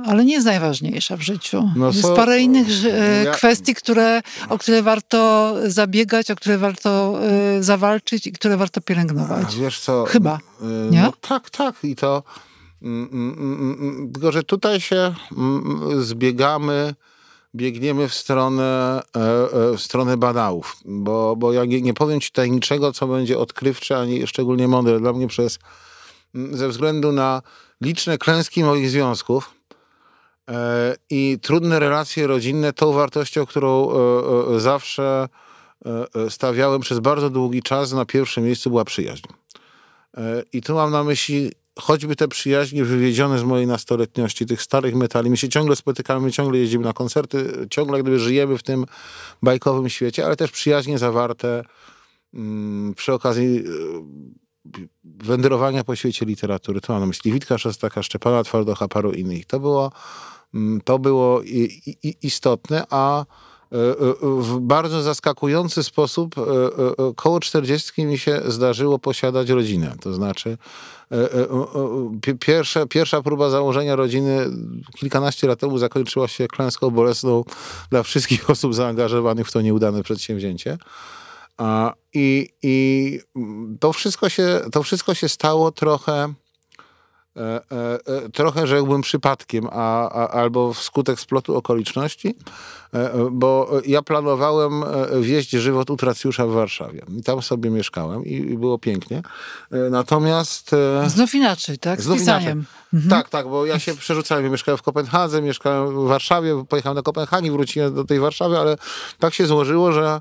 ale 0.07 0.25
nie 0.25 0.33
jest 0.33 0.47
najważniejsza 0.47 1.17
w 1.17 1.21
życiu. 1.21 1.71
No 1.77 1.87
jest 1.87 2.12
parę 2.17 2.40
innych 2.40 2.67
ja... 3.25 3.33
kwestii, 3.33 3.75
które, 3.75 4.23
o 4.49 4.59
które 4.59 4.83
warto 4.83 5.55
zabiegać, 5.67 6.31
o 6.31 6.37
które 6.37 6.59
warto 6.59 7.21
zawalczyć 7.61 8.27
i 8.27 8.33
które 8.33 8.57
warto 8.57 8.81
pielęgnować. 8.81 9.57
Wiesz 9.57 9.81
co? 9.81 10.05
Chyba, 10.05 10.38
nie? 10.90 11.03
No, 11.03 11.12
tak, 11.21 11.51
tak. 11.51 11.75
I 11.83 11.97
to 11.97 12.23
tylko, 14.12 14.33
że 14.33 14.42
tutaj 14.42 14.81
się 14.81 15.14
zbiegamy, 15.99 16.94
biegniemy 17.55 18.09
w 18.09 18.14
stronę, 18.14 19.03
e, 19.16 19.20
e, 19.20 19.77
w 19.77 19.81
stronę 19.81 20.16
badałów, 20.16 20.77
bo, 20.85 21.37
bo 21.37 21.53
ja 21.53 21.64
nie, 21.64 21.83
nie 21.83 21.94
powiem 21.94 22.20
ci 22.20 22.31
tutaj 22.31 22.51
niczego, 22.51 22.92
co 22.92 23.07
będzie 23.07 23.38
odkrywcze, 23.38 23.99
ani 23.99 24.27
szczególnie 24.27 24.68
mądre 24.68 25.01
dla 25.01 25.12
mnie 25.12 25.29
przez, 25.29 25.59
ze 26.53 26.68
względu 26.68 27.12
na 27.12 27.42
liczne 27.81 28.18
klęski 28.18 28.64
moich 28.64 28.90
związków 28.90 29.55
e, 30.51 30.97
i 31.11 31.38
trudne 31.42 31.81
relacje 31.81 32.27
rodzinne, 32.27 32.73
tą 32.73 32.92
wartością, 32.92 33.47
którą 33.47 33.90
zawsze 34.57 35.29
stawiałem 36.29 36.81
przez 36.81 36.99
bardzo 36.99 37.31
długi 37.31 37.62
czas, 37.62 37.92
na 37.92 38.05
pierwszym 38.05 38.44
miejscu 38.44 38.70
była 38.70 38.85
przyjaźń. 38.85 39.27
I 40.53 40.62
tu 40.62 40.75
mam 40.75 40.90
na 40.90 41.05
myśli 41.05 41.51
choćby 41.79 42.17
te 42.17 42.29
przyjaźnie 42.29 42.85
wywiedzione 42.85 43.39
z 43.39 43.43
mojej 43.43 43.67
nastoletniości, 43.67 44.47
tych 44.47 44.63
starych 44.63 44.95
metali, 44.95 45.31
my 45.31 45.37
się 45.37 45.49
ciągle 45.49 45.77
spotykamy, 45.77 46.33
ciągle 46.33 46.59
jeździmy 46.59 46.85
na 46.85 46.93
koncerty, 46.93 47.67
ciągle 47.71 48.03
gdyby 48.03 48.19
żyjemy 48.19 48.59
w 48.59 48.63
tym 48.63 48.85
bajkowym 49.43 49.89
świecie, 49.89 50.27
ale 50.27 50.37
też 50.37 50.51
przyjaźnie 50.51 50.99
zawarte 50.99 51.65
mm, 52.35 52.95
przy 52.95 53.13
okazji 53.13 53.59
y, 53.59 54.89
wędrowania 55.05 55.85
po 55.85 55.97
świecie 55.97 56.27
literatury. 56.27 56.81
To 56.81 56.93
mam 56.93 57.03
na 57.03 57.07
myśli 57.07 57.33
Witka 57.33 57.59
Szostaka, 57.59 58.03
Szczepana 58.03 58.45
Twardocha, 58.45 58.89
paru 58.89 59.13
innych. 59.13 59.47
To 59.47 59.61
było, 59.61 59.93
mm, 60.55 60.81
to 60.81 60.99
było 60.99 61.43
i, 61.43 61.83
i, 62.03 62.17
istotne, 62.23 62.85
a 62.91 63.25
w 64.23 64.59
bardzo 64.61 65.03
zaskakujący 65.03 65.83
sposób 65.83 66.39
e, 66.39 66.43
koło 67.17 67.41
40 67.41 68.07
mi 68.07 68.19
się 68.19 68.43
zdarzyło 68.47 68.99
posiadać 68.99 69.49
rodzinę. 69.49 69.95
To 70.01 70.15
znaczy 70.15 70.59
pierwsza, 72.41 72.87
pierwsza 72.87 73.23
próba 73.23 73.51
założenia 73.51 73.97
rodziny 73.97 74.47
kilkanaście 74.97 75.47
lat 75.47 75.61
temu 75.61 75.79
zakończyła 75.79 76.29
się 76.29 76.49
klęską 76.49 76.91
bolesną 76.91 77.45
dla 77.91 78.03
wszystkich 78.03 78.51
osób 78.51 78.75
zaangażowanych 78.75 79.49
w 79.49 79.53
to 79.53 79.61
nieudane 79.61 80.03
przedsięwzięcie. 80.03 80.79
I, 82.15 82.49
i 82.63 83.21
to, 83.81 83.93
wszystko 83.93 84.29
się, 84.29 84.61
to 84.73 84.83
wszystko 84.83 85.15
się 85.15 85.29
stało 85.29 85.73
trochę 85.73 86.35
E, 87.37 87.40
e, 87.40 87.99
e, 88.07 88.31
trochę 88.31 88.66
rzekłbym 88.66 89.03
przypadkiem, 89.03 89.68
a, 89.73 90.09
a, 90.11 90.29
albo 90.29 90.73
wskutek 90.73 91.20
splotu 91.20 91.57
okoliczności, 91.57 92.35
bo 93.31 93.70
ja 93.87 94.03
planowałem 94.03 94.85
wieść 95.20 95.51
żywot 95.51 95.90
utracjusza 95.90 96.47
w 96.47 96.51
Warszawie. 96.51 97.03
I 97.18 97.23
tam 97.23 97.42
sobie 97.42 97.70
mieszkałem 97.70 98.25
i, 98.25 98.33
i 98.33 98.59
było 98.59 98.79
pięknie. 98.79 99.23
Natomiast... 99.90 100.70
Znów 101.07 101.35
inaczej, 101.35 101.79
tak? 101.79 102.03
Znów 102.03 102.20
inaczej. 102.20 102.53
Mhm. 102.94 103.11
Tak, 103.11 103.29
tak, 103.29 103.49
bo 103.49 103.66
ja 103.66 103.79
się 103.79 103.94
przerzucałem. 103.94 104.44
Ja 104.44 104.51
mieszkałem 104.51 104.79
w 104.79 104.83
Kopenhadze, 104.83 105.42
mieszkałem 105.42 106.05
w 106.05 106.09
Warszawie, 106.09 106.64
pojechałem 106.68 106.97
do 106.97 107.03
Kopenhagi, 107.03 107.51
wróciłem 107.51 107.94
do 107.94 108.05
tej 108.05 108.20
Warszawy, 108.20 108.59
ale 108.59 108.77
tak 109.18 109.35
się 109.35 109.47
złożyło, 109.47 109.92
że 109.92 110.20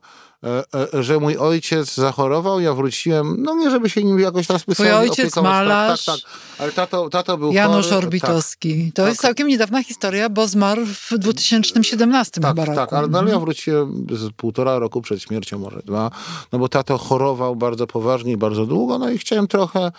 że 1.00 1.20
mój 1.20 1.38
ojciec 1.38 1.96
zachorował, 1.96 2.60
ja 2.60 2.74
wróciłem, 2.74 3.36
no 3.40 3.56
nie 3.56 3.72
żeby 3.72 3.90
się 3.90 4.04
nim 4.04 4.20
jakoś 4.20 4.48
tam 4.48 4.60
specjalnie 4.60 4.94
Twój 4.94 5.10
ojciec 5.10 5.26
opiekować. 5.26 5.52
malarz. 5.52 6.06
Tak, 6.06 6.16
tak, 6.16 6.24
tak. 6.24 6.40
Ale 6.60 6.72
tato, 6.72 7.10
tato 7.10 7.38
był 7.38 7.54
Janusz 7.54 7.86
chory. 7.86 7.98
Orbitowski. 7.98 8.86
Tak, 8.86 8.94
to 8.96 9.02
tak. 9.02 9.10
jest 9.10 9.22
całkiem 9.22 9.48
niedawna 9.48 9.84
historia, 9.84 10.30
bo 10.30 10.48
zmarł 10.48 10.86
w 10.86 11.18
2017 11.18 12.42
tak, 12.42 12.52
chyba 12.52 12.66
roku. 12.66 12.76
Tak, 12.76 12.94
ale, 12.94 13.20
ale 13.20 13.32
ja 13.32 13.40
wróciłem 13.40 14.08
z 14.12 14.34
półtora 14.34 14.80
roku 14.80 15.02
przed 15.02 15.22
śmiercią, 15.22 15.60
może 15.60 15.80
dwa, 15.86 16.12
no 16.52 16.60
bo 16.60 16.70
tato 16.70 16.98
chorował 16.98 17.56
bardzo 17.56 17.88
poważnie 17.88 18.32
i 18.32 18.38
bardzo 18.38 18.66
długo, 18.66 19.00
no 19.00 19.10
i 19.10 19.18
chciałem 19.18 19.48
trochę 19.48 19.92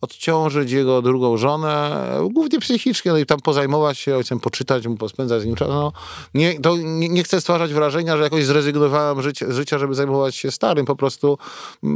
odciążyć 0.00 0.72
jego 0.72 1.02
drugą 1.02 1.36
żonę, 1.36 2.06
głównie 2.30 2.58
psychicznie, 2.58 3.12
no 3.12 3.18
i 3.18 3.26
tam 3.26 3.40
pozajmować 3.40 3.98
się 3.98 4.16
ojcem, 4.16 4.40
poczytać 4.40 4.86
mu, 4.86 4.96
pospędzać 4.96 5.42
z 5.42 5.44
nim 5.46 5.54
czas. 5.54 5.68
No, 5.68 5.92
nie, 6.34 6.60
to 6.60 6.76
nie, 6.76 7.08
nie, 7.08 7.22
chcę 7.22 7.40
stwarzać 7.40 7.72
wrażenia, 7.72 8.16
że 8.16 8.22
jakoś 8.22 8.44
zrezygnowałem 8.44 9.22
życia, 9.22 9.46
życia, 9.48 9.78
żeby 9.78 9.94
zajmować 9.94 10.36
się 10.36 10.50
starym, 10.50 10.86
po 10.86 10.96
prostu 10.96 11.38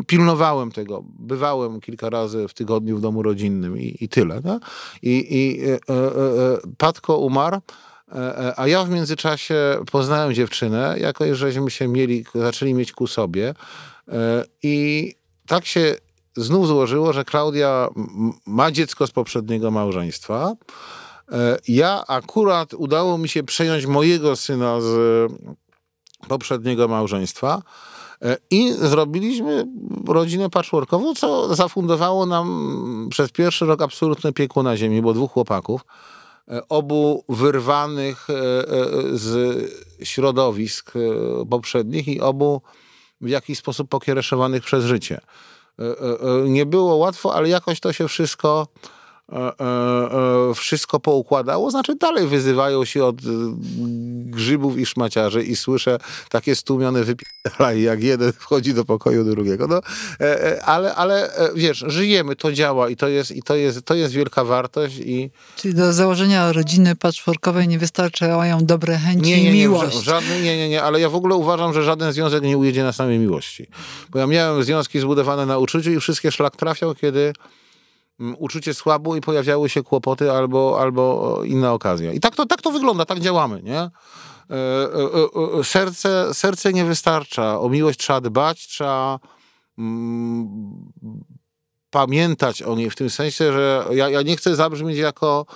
pilnowałem 0.07 0.73
tego. 0.73 1.05
Bywałem 1.19 1.81
kilka 1.81 2.11
razy 2.11 2.49
w 2.49 2.55
tygodniu 2.55 2.97
w 2.97 3.01
domu 3.01 3.23
rodzinnym 3.23 3.79
i, 3.79 3.97
i 4.01 4.09
tyle. 4.09 4.41
No? 4.45 4.61
I, 5.03 5.27
i 5.31 5.65
e, 5.65 5.73
e, 5.73 5.79
e, 5.79 6.59
Patko 6.79 7.19
umarł, 7.19 7.57
e, 7.57 8.39
e, 8.39 8.61
a 8.61 8.69
ja 8.69 8.85
w 8.85 8.91
międzyczasie 8.91 9.55
poznałem 9.93 10.35
dziewczynę, 10.35 10.97
jakoś 11.01 11.39
żeśmy 11.39 11.71
się 11.71 11.89
mieli, 11.89 12.25
zaczęli 12.35 12.75
mieć 12.75 12.93
ku 12.93 13.07
sobie 13.07 13.55
e, 14.09 14.45
i 14.63 15.15
tak 15.47 15.67
się 15.67 15.95
znów 16.37 16.69
złożyło, 16.69 17.13
że 17.13 17.25
Klaudia 17.25 17.89
ma 18.47 18.73
dziecko 18.73 19.07
z 19.07 19.11
poprzedniego 19.11 19.71
małżeństwa. 19.71 20.55
E, 21.33 21.59
ja 21.69 22.05
akurat 22.07 22.75
udało 22.75 23.19
mi 23.19 23.29
się 23.29 23.43
przejąć 23.43 23.87
mojego 23.87 24.37
syna 24.37 24.81
z 24.81 25.33
poprzedniego 26.29 26.89
małżeństwa. 26.89 27.63
E, 28.23 28.37
I 28.51 28.73
zrobiliśmy 28.73 29.67
rodzinę 30.09 30.51
patchworkową, 30.51 31.15
co 31.15 31.55
zafundowało 31.55 32.27
nam 32.27 33.09
przez 33.11 33.31
pierwszy 33.31 33.67
rok 33.67 33.83
absolutne 33.83 34.33
piekło 34.33 34.63
na 34.63 34.77
ziemi, 34.77 35.03
bo 35.03 35.15
dwóch 35.15 35.33
chłopaków, 35.33 35.81
e, 36.49 36.69
obu 36.69 37.25
wyrwanych 37.29 38.29
z 39.13 39.57
środowisk 40.03 40.93
poprzednich 41.51 42.09
i 42.09 42.21
obu 42.21 42.63
w 43.21 43.29
jakiś 43.29 43.59
sposób 43.59 43.89
pokiereszowanych 43.89 44.65
przez 44.65 44.85
życie. 44.85 45.21
Nie 46.45 46.67
było 46.67 46.97
łatwo, 46.97 47.35
ale 47.35 47.49
jakoś 47.49 47.81
to 47.81 47.93
się 47.93 48.09
wszystko 48.09 48.67
E, 48.67 48.67
e, 48.67 48.71
e, 48.71 48.89
wszystko 50.55 51.01
poukładało, 51.01 51.71
znaczy 51.71 51.97
dalej 51.97 52.27
wyzywają 52.27 52.85
się 52.85 53.05
od 53.05 53.17
grzybów 54.25 54.79
i 54.79 54.87
szmaciarzy 54.87 55.43
i 55.43 55.57
słyszę 55.57 55.99
takie 56.29 56.57
stłumione 56.57 57.05
wypierdalaj, 57.05 57.83
jak 57.83 58.03
jeden 58.03 58.33
wchodzi 58.41 58.75
do 58.75 58.85
pokoju 58.85 59.25
drugiego. 59.25 59.67
No, 59.67 59.81
ale, 60.65 60.95
ale 60.95 61.31
wiesz, 61.55 61.85
żyjemy, 61.87 62.37
to 62.37 62.53
działa 62.53 62.89
i 62.89 62.97
to 62.97 63.09
jest, 63.09 63.31
i 63.31 63.43
to 63.43 63.57
jest, 63.57 63.83
to 63.83 63.95
jest 63.95 64.15
wielka 64.15 64.45
wartość. 64.45 64.97
I... 64.99 65.31
Czyli 65.57 65.75
do 65.75 65.93
założenia 65.93 66.53
rodziny 66.53 66.97
patchworkowej 66.97 67.69
nie 67.69 67.79
wystarczają 67.79 68.65
dobre 68.65 68.99
chęci 68.99 69.31
nie, 69.31 69.37
nie, 69.37 69.43
nie, 69.43 69.51
i 69.51 69.53
miłość. 69.53 70.05
Żadny, 70.05 70.43
nie, 70.43 70.57
nie, 70.57 70.69
nie, 70.69 70.83
ale 70.83 71.01
ja 71.01 71.09
w 71.09 71.15
ogóle 71.15 71.35
uważam, 71.35 71.75
że 71.75 71.83
żaden 71.83 72.13
związek 72.13 72.43
nie 72.43 72.59
ujedzie 72.59 72.83
na 72.83 72.93
samej 72.93 73.19
miłości. 73.19 73.67
Bo 74.11 74.19
ja 74.19 74.27
miałem 74.27 74.63
związki 74.63 75.01
zbudowane 75.01 75.47
na 75.47 75.59
uczuciu 75.59 75.91
i 75.91 76.01
wszystkie 76.01 76.33
szlak 76.33 76.57
trafiał, 76.57 76.95
kiedy 76.95 77.33
uczucie 78.19 78.75
słabło 78.75 79.17
i 79.17 79.21
pojawiały 79.21 79.69
się 79.69 79.83
kłopoty 79.83 80.33
albo, 80.33 80.81
albo 80.81 81.41
inna 81.45 81.73
okazja. 81.73 82.13
I 82.13 82.21
tak 82.21 82.37
to, 82.37 82.47
tak 82.47 82.63
to 82.63 82.71
wygląda, 82.71 83.05
tak 83.05 83.21
działamy, 83.21 83.63
nie? 83.63 83.79
E, 83.81 83.91
e, 84.51 85.61
e, 85.61 85.65
serce, 85.65 86.35
serce 86.35 86.73
nie 86.73 86.85
wystarcza. 86.85 87.61
O 87.61 87.69
miłość 87.69 87.99
trzeba 87.99 88.21
dbać, 88.21 88.67
trzeba 88.67 89.19
mm, 89.79 90.93
pamiętać 91.91 92.63
o 92.63 92.75
niej 92.75 92.91
w 92.91 92.97
tym 92.97 93.11
sensie, 93.11 93.53
że 93.53 93.85
ja, 93.91 94.09
ja 94.09 94.23
nie 94.23 94.37
chcę 94.37 94.57
zabrzmieć 94.57 94.99
jako 94.99 95.47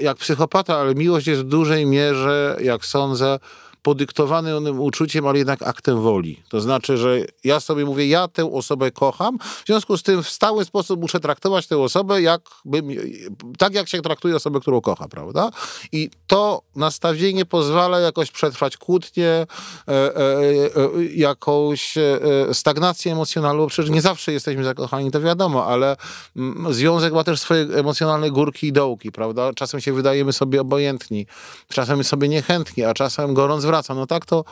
jak 0.00 0.16
psychopata, 0.16 0.76
ale 0.76 0.94
miłość 0.94 1.26
jest 1.26 1.42
w 1.42 1.48
dużej 1.48 1.86
mierze, 1.86 2.56
jak 2.60 2.84
sądzę, 2.84 3.38
podyktowany 3.82 4.56
onym 4.56 4.80
uczuciem, 4.80 5.26
ale 5.26 5.38
jednak 5.38 5.62
aktem 5.62 6.02
woli. 6.02 6.42
To 6.48 6.60
znaczy, 6.60 6.96
że 6.96 7.18
ja 7.44 7.60
sobie 7.60 7.84
mówię, 7.84 8.06
ja 8.06 8.28
tę 8.28 8.52
osobę 8.52 8.90
kocham, 8.90 9.38
w 9.38 9.66
związku 9.66 9.96
z 9.96 10.02
tym 10.02 10.22
w 10.22 10.28
stały 10.28 10.64
sposób 10.64 11.00
muszę 11.00 11.20
traktować 11.20 11.66
tę 11.66 11.78
osobę 11.78 12.22
jakbym, 12.22 12.88
tak, 13.58 13.74
jak 13.74 13.88
się 13.88 14.02
traktuje 14.02 14.36
osobę, 14.36 14.60
którą 14.60 14.80
kocha, 14.80 15.08
prawda? 15.08 15.50
I 15.92 16.10
to 16.26 16.62
nastawienie 16.76 17.44
pozwala 17.44 18.00
jakoś 18.00 18.30
przetrwać 18.30 18.76
kłótnie, 18.76 19.28
e, 19.28 19.46
e, 19.88 20.16
e, 20.16 21.04
jakąś 21.14 21.96
e, 21.96 22.20
stagnację 22.52 23.12
emocjonalną, 23.12 23.66
przecież 23.66 23.90
nie 23.90 24.02
zawsze 24.02 24.32
jesteśmy 24.32 24.64
zakochani, 24.64 25.10
to 25.10 25.20
wiadomo, 25.20 25.66
ale 25.66 25.96
mm, 26.36 26.74
związek 26.74 27.12
ma 27.12 27.24
też 27.24 27.40
swoje 27.40 27.62
emocjonalne 27.62 28.30
górki 28.30 28.66
i 28.66 28.72
dołki, 28.72 29.12
prawda? 29.12 29.52
Czasem 29.52 29.80
się 29.80 29.92
wydajemy 29.92 30.32
sobie 30.32 30.60
obojętni, 30.60 31.26
czasem 31.68 32.04
sobie 32.04 32.28
niechętni, 32.28 32.84
a 32.84 32.94
czasem 32.94 33.34
gorąc 33.34 33.64
No 33.94 34.06
tak 34.06 34.26
to, 34.26 34.44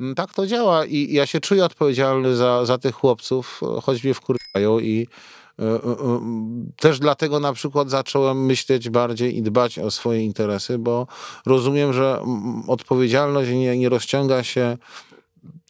mm, 0.00 0.14
tak 0.14 0.34
to 0.34 0.46
działa 0.46 0.84
i 0.84 1.12
ja 1.12 1.26
się 1.26 1.40
czuję 1.40 1.64
odpowiedzialny 1.64 2.36
za, 2.36 2.66
za 2.66 2.78
tych 2.78 2.94
chłopców, 2.94 3.60
choć 3.82 4.04
mnie 4.04 4.14
wkurzają 4.14 4.78
i 4.78 5.06
y, 5.60 5.64
y, 5.64 5.68
y, 5.68 5.78
też 6.76 6.98
dlatego 6.98 7.40
na 7.40 7.52
przykład 7.52 7.90
zacząłem 7.90 8.46
myśleć 8.46 8.90
bardziej 8.90 9.36
i 9.36 9.42
dbać 9.42 9.78
o 9.78 9.90
swoje 9.90 10.24
interesy, 10.24 10.78
bo 10.78 11.06
rozumiem, 11.46 11.92
że 11.92 12.18
mm, 12.20 12.62
odpowiedzialność 12.68 13.50
nie, 13.50 13.78
nie 13.78 13.88
rozciąga 13.88 14.42
się 14.42 14.76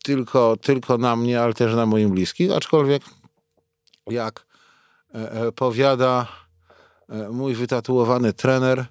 tylko, 0.03 0.57
tylko 0.57 0.99
na 0.99 1.17
mnie, 1.17 1.41
ale 1.41 1.55
też 1.55 1.75
na 1.75 1.87
moim 1.87 2.11
bliskich, 2.11 2.53
aczkolwiek 2.53 3.03
jak 4.07 4.47
e, 5.15 5.33
e, 5.33 5.53
powiada 5.53 6.27
e, 7.09 7.29
mój 7.29 7.55
wytatuowany 7.55 8.33
trener, 8.33 8.87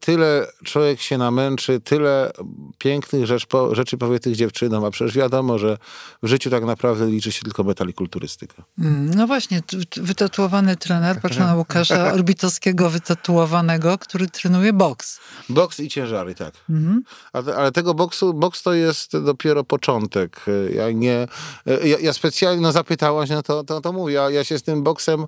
tyle 0.00 0.46
człowiek 0.64 1.00
się 1.00 1.18
namęczy, 1.18 1.80
tyle 1.80 2.30
pięknych 2.78 3.26
rzecz, 3.26 3.46
po, 3.46 3.74
rzeczy 3.74 3.98
powie 3.98 4.20
tych 4.20 4.36
dziewczynom, 4.36 4.84
a 4.84 4.90
przecież 4.90 5.16
wiadomo, 5.16 5.58
że 5.58 5.78
w 6.22 6.28
życiu 6.28 6.50
tak 6.50 6.64
naprawdę 6.64 7.06
liczy 7.06 7.32
się 7.32 7.42
tylko 7.42 7.64
metal 7.64 7.88
i 7.88 7.94
kulturystyka. 7.94 8.62
Mm, 8.78 9.14
no 9.14 9.26
właśnie, 9.26 9.60
wytatuowany 9.96 10.76
trener, 10.76 11.20
patrzę 11.20 11.40
na 11.40 11.54
Łukasza 11.54 12.12
Orbitowskiego 12.14 12.90
wytatuowanego, 12.90 13.98
który 13.98 14.26
trenuje 14.26 14.72
boks. 14.72 15.20
Boks 15.48 15.80
i 15.80 15.88
ciężary, 15.88 16.34
tak. 16.34 16.54
Mhm. 16.70 17.02
Ale, 17.32 17.56
ale 17.56 17.72
tego 17.72 17.94
boksu, 17.94 18.34
boks 18.34 18.62
to 18.62 18.72
jest 18.72 19.18
dopiero 19.18 19.64
początek. 19.64 20.44
Ja 20.74 20.90
nie, 20.90 21.26
ja, 21.66 21.98
ja 22.00 22.12
specjalnie 22.12 22.62
no, 22.62 22.72
zapytałaś, 22.72 23.30
no 23.30 23.42
to, 23.42 23.64
to, 23.64 23.80
to 23.80 23.92
mówię, 23.92 24.14
ja, 24.14 24.30
ja 24.30 24.44
się 24.44 24.58
z 24.58 24.62
tym 24.62 24.82
boksem, 24.82 25.26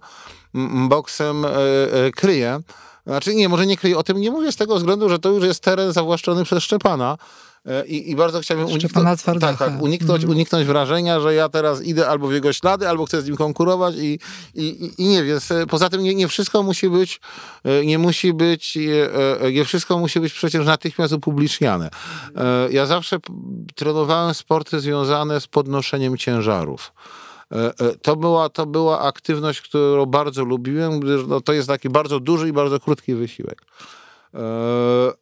boksem 0.88 1.44
e, 1.44 1.48
kryję. 2.16 2.61
Znaczy 3.11 3.35
nie, 3.35 3.49
może 3.49 3.66
nie 3.66 3.77
kryję, 3.77 3.99
o 3.99 4.03
tym 4.03 4.20
nie 4.20 4.31
mówię 4.31 4.53
z 4.53 4.57
tego 4.57 4.77
względu, 4.77 5.09
że 5.09 5.18
to 5.18 5.31
już 5.31 5.44
jest 5.44 5.62
teren 5.62 5.92
zawłaszczony 5.92 6.44
przez 6.44 6.64
Szczepana. 6.64 7.18
E, 7.66 7.87
I, 7.87 8.11
I, 8.11 8.16
bardzo 8.16 8.40
chciałbym 8.40 8.66
uniknąć, 8.66 9.23
tak, 9.23 9.59
tak, 9.59 9.83
uniknąć, 9.83 10.25
mm. 10.25 10.37
uniknąć 10.37 10.66
wrażenia, 10.66 11.20
że 11.20 11.35
ja 11.35 11.49
teraz 11.49 11.83
idę 11.83 12.09
albo 12.09 12.29
w 12.29 12.33
jego 12.33 12.53
ślady, 12.53 12.88
albo 12.88 13.07
chcę 13.07 13.23
z 13.23 13.27
nim 13.27 13.37
konkurować 13.37 13.94
i, 13.96 14.18
i, 14.55 14.90
i 14.99 15.05
nie 15.05 15.25
wiem. 15.25 15.38
Poza 15.68 15.88
tym 15.88 16.03
nie, 16.03 16.14
nie 16.14 16.29
wszystko 16.29 16.62
musi 16.62 16.88
być, 16.88 17.20
e, 17.64 17.87
nie 17.87 17.99
musi 17.99 18.33
być, 18.33 18.79
e, 19.42 19.53
nie 19.53 19.64
wszystko 19.64 19.99
musi 19.99 20.20
być 20.20 20.33
przecież 20.33 20.66
natychmiast 20.66 21.12
upubliczniane. 21.12 21.90
Ja 22.70 22.87
zawsze 22.87 23.16
trenowałem 23.75 24.35
sporty 24.35 24.81
związane 24.81 25.40
z 25.40 25.46
podnoszeniem 25.46 26.16
ciężarów. 26.16 26.92
E, 27.53 27.73
e, 27.79 27.95
to 28.03 28.17
była, 28.17 28.49
to 28.49 28.67
była 28.67 29.01
aktywność, 29.01 29.61
którą 29.61 30.07
bardzo 30.07 30.45
lubiłem, 30.45 31.01
gdyż 31.01 31.27
no, 31.27 31.41
to 31.41 31.53
jest 31.53 31.69
taki 31.69 31.89
bardzo 31.89 32.21
duży 32.21 32.49
i 32.49 32.53
bardzo 32.53 32.81
krótki 32.81 33.15
wysiłek. 33.15 33.63
E, 34.35 34.39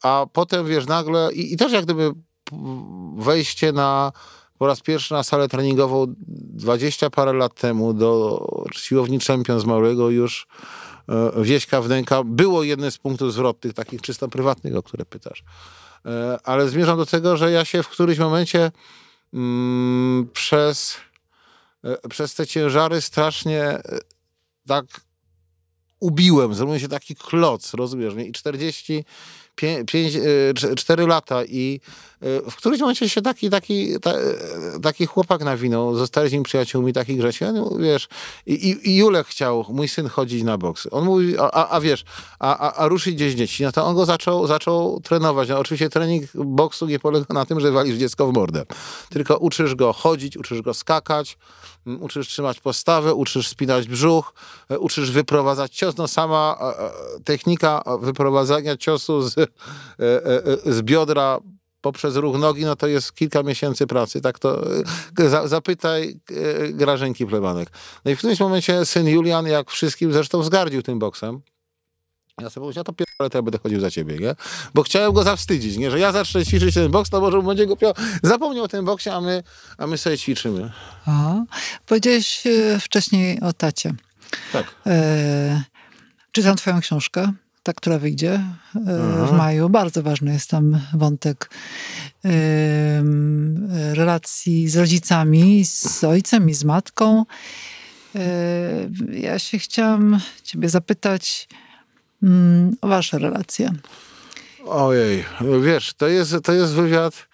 a 0.02 0.26
potem, 0.32 0.66
wiesz, 0.66 0.86
nagle 0.86 1.32
i, 1.32 1.52
i 1.52 1.56
też 1.56 1.72
jak 1.72 1.84
gdyby 1.84 2.12
wejście 3.16 3.72
na 3.72 4.12
po 4.58 4.66
raz 4.66 4.80
pierwszy 4.80 5.14
na 5.14 5.22
salę 5.22 5.48
treningową 5.48 6.06
20 6.18 7.10
parę 7.10 7.32
lat 7.32 7.54
temu 7.54 7.94
do 7.94 8.40
siłowni 8.72 9.20
Champion 9.20 9.60
z 9.60 9.64
Małego 9.64 10.10
już 10.10 10.46
Wieśka 11.36 11.82
Wnęka 11.82 12.24
było 12.24 12.62
jednym 12.62 12.90
z 12.90 12.98
punktów 12.98 13.32
zwrotnych, 13.32 13.74
takich 13.74 14.02
czysto 14.02 14.28
prywatnych, 14.28 14.76
o 14.76 14.82
które 14.82 15.04
pytasz. 15.04 15.44
Ale 16.44 16.68
zmierzam 16.68 16.96
do 16.96 17.06
tego, 17.06 17.36
że 17.36 17.50
ja 17.50 17.64
się 17.64 17.82
w 17.82 17.88
którymś 17.88 18.18
momencie 18.18 18.70
mm, 19.34 20.28
przez 20.32 20.96
przez 22.10 22.34
te 22.34 22.46
ciężary 22.46 23.00
strasznie 23.00 23.62
e, 23.62 23.82
tak 24.66 24.84
ubiłem, 26.00 26.54
zrobiłem 26.54 26.80
się 26.80 26.88
taki 26.88 27.16
kloc, 27.16 27.74
rozumiesz 27.74 28.14
mnie? 28.14 28.26
I 28.26 28.32
40, 28.32 28.84
5, 28.94 29.06
4 30.76 31.06
lata 31.06 31.44
i 31.44 31.80
e, 32.20 32.50
w 32.50 32.56
którymś 32.56 32.80
momencie 32.80 33.08
się 33.08 33.22
taki, 33.22 33.50
taki, 33.50 34.00
ta, 34.00 34.12
taki 34.82 35.06
chłopak 35.06 35.44
nawinął, 35.44 35.96
zostali 35.96 36.28
z 36.28 36.32
nim 36.32 36.42
przyjaciółmi, 36.42 36.92
taki 36.92 37.16
Grzesiu, 37.16 37.52
no, 37.52 37.70
wiesz, 37.78 38.08
i, 38.46 38.76
i 38.84 38.96
Julek 38.96 39.26
chciał, 39.26 39.66
mój 39.68 39.88
syn, 39.88 40.08
chodzić 40.08 40.42
na 40.42 40.58
boks. 40.58 40.88
On 40.90 41.04
mówi, 41.04 41.38
a, 41.38 41.50
a, 41.50 41.68
a 41.68 41.80
wiesz, 41.80 42.04
a, 42.38 42.58
a, 42.58 42.74
a 42.74 42.88
ruszyć 42.88 43.14
gdzieś 43.14 43.34
dzieci, 43.34 43.62
no 43.62 43.72
to 43.72 43.84
on 43.84 43.94
go 43.94 44.06
zaczął, 44.06 44.46
zaczął 44.46 45.00
trenować. 45.00 45.48
No, 45.48 45.58
oczywiście 45.58 45.88
trening 45.88 46.24
boksu 46.34 46.86
nie 46.86 46.98
polega 46.98 47.34
na 47.34 47.46
tym, 47.46 47.60
że 47.60 47.70
walisz 47.70 47.96
dziecko 47.96 48.26
w 48.26 48.32
mordę, 48.32 48.64
tylko 49.10 49.36
uczysz 49.36 49.74
go 49.74 49.92
chodzić, 49.92 50.36
uczysz 50.36 50.62
go 50.62 50.74
skakać, 50.74 51.38
uczysz 52.00 52.28
trzymać 52.28 52.60
postawę, 52.60 53.14
uczysz 53.14 53.48
spinać 53.48 53.88
brzuch, 53.88 54.34
e, 54.70 54.78
uczysz 54.78 55.10
wyprowadzać 55.10 55.76
cios. 55.76 55.96
No 55.96 56.08
sama 56.08 56.58
e, 56.60 56.64
e, 56.64 56.90
technika 57.24 57.82
wyprowadzania 58.00 58.76
ciosu 58.76 59.22
z, 59.22 59.34
z 60.66 60.82
biodra 60.82 61.40
poprzez 61.80 62.16
ruch 62.16 62.38
nogi, 62.38 62.64
no 62.64 62.76
to 62.76 62.86
jest 62.86 63.14
kilka 63.14 63.42
miesięcy 63.42 63.86
pracy. 63.86 64.20
Tak 64.20 64.38
to 64.38 64.64
za, 65.16 65.48
zapytaj 65.48 66.20
Grażynki 66.72 67.26
Plebanek. 67.26 67.70
No 68.04 68.10
i 68.10 68.14
w 68.14 68.18
którymś 68.18 68.40
momencie 68.40 68.84
syn 68.84 69.06
Julian, 69.06 69.46
jak 69.46 69.70
wszystkim 69.70 70.12
zresztą 70.12 70.40
wzgardził 70.40 70.82
tym 70.82 70.98
boksem, 70.98 71.40
ja 72.40 72.50
sobie 72.50 72.64
powiedziałem, 72.64 72.84
to 72.84 72.92
pierdolę, 73.18 73.30
to 73.30 73.38
ja 73.38 73.42
będę 73.42 73.58
chodził 73.58 73.80
za 73.80 73.90
ciebie, 73.90 74.18
nie? 74.18 74.34
Bo 74.74 74.82
chciałem 74.82 75.12
go 75.12 75.22
zawstydzić, 75.22 75.76
nie? 75.76 75.90
Że 75.90 75.98
ja 75.98 76.12
zacznę 76.12 76.44
ćwiczyć 76.44 76.74
ten 76.74 76.90
boks, 76.90 77.10
to 77.10 77.20
może 77.20 77.42
będzie 77.42 77.66
go 77.66 77.76
piał. 77.76 77.92
Zapomniał 78.22 78.64
o 78.64 78.68
tym 78.68 78.84
boksie, 78.84 79.10
a 79.10 79.20
my, 79.20 79.42
a 79.78 79.86
my 79.86 79.98
sobie 79.98 80.18
ćwiczymy. 80.18 80.70
A, 81.06 81.44
powiedziałeś 81.86 82.46
e, 82.46 82.80
wcześniej 82.80 83.40
o 83.40 83.52
tacie. 83.52 83.94
Tak. 84.52 84.74
E, 84.86 85.62
czytam 86.32 86.56
twoją 86.56 86.80
książkę, 86.80 87.32
ta, 87.62 87.72
która 87.72 87.98
wyjdzie 87.98 88.32
e, 88.32 88.46
w 89.26 89.32
maju. 89.32 89.68
Bardzo 89.68 90.02
ważny 90.02 90.32
jest 90.32 90.50
tam 90.50 90.80
wątek 90.94 91.50
e, 92.24 92.30
relacji 93.94 94.68
z 94.68 94.76
rodzicami, 94.76 95.64
z 95.64 96.04
ojcem 96.04 96.50
i 96.50 96.54
z 96.54 96.64
matką. 96.64 97.24
Ja 99.12 99.38
się 99.38 99.58
chciałam 99.58 100.20
ciebie 100.42 100.68
zapytać 100.68 101.48
mm, 102.22 102.76
wasze 102.82 103.18
relacje. 103.18 103.72
Ojej, 104.66 105.24
wiesz, 105.60 105.94
to 105.94 106.08
jest, 106.08 106.34
to 106.42 106.52
jest 106.52 106.74
wywiad 106.74 107.28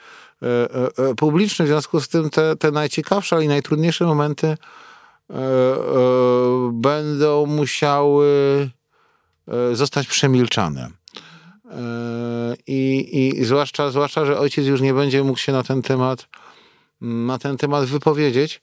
publiczny, 1.17 1.65
w 1.65 1.69
związku 1.69 2.01
z 2.01 2.09
tym 2.09 2.31
te, 2.31 2.57
te 2.57 2.71
najciekawsze 2.71 3.45
i 3.45 3.49
najtrudniejsze 3.49 4.05
momenty 4.05 4.57
będą 6.73 7.47
musiały 7.47 8.27
zostać 9.73 10.07
przemilczane. 10.07 10.91
I, 12.67 13.09
i 13.39 13.45
zwłaszcza, 13.45 13.91
zwłaszcza, 13.91 14.27
że 14.27 14.39
ojciec 14.39 14.67
już 14.67 14.81
nie 14.81 14.95
będzie 14.95 15.25
mógł 15.25 15.39
się 15.39 15.53
na 15.53 15.63
ten 15.63 15.83
temat, 15.83 16.29
na 17.01 17.39
ten 17.39 17.57
temat 17.57 17.85
wypowiedzieć. 17.85 18.63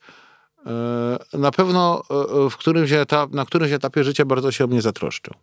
Na 1.33 1.51
pewno 1.51 2.03
w 2.51 2.57
którymś 2.57 2.91
etap, 2.91 3.31
na 3.31 3.45
którymś 3.45 3.71
etapie 3.71 4.03
życia 4.03 4.25
bardzo 4.25 4.51
się 4.51 4.63
o 4.63 4.67
mnie 4.67 4.81
zatroszczył. 4.81 5.33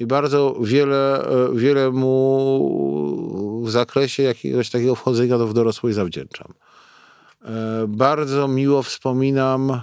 I 0.00 0.06
bardzo 0.06 0.56
wiele, 0.60 1.28
wiele 1.54 1.90
mu 1.90 3.62
w 3.64 3.70
zakresie 3.70 4.22
jakiegoś 4.22 4.70
takiego 4.70 4.94
wchodzenia 4.94 5.38
w 5.38 5.54
dorosłość 5.54 5.96
zawdzięczam. 5.96 6.54
Bardzo 7.88 8.48
miło 8.48 8.82
wspominam 8.82 9.82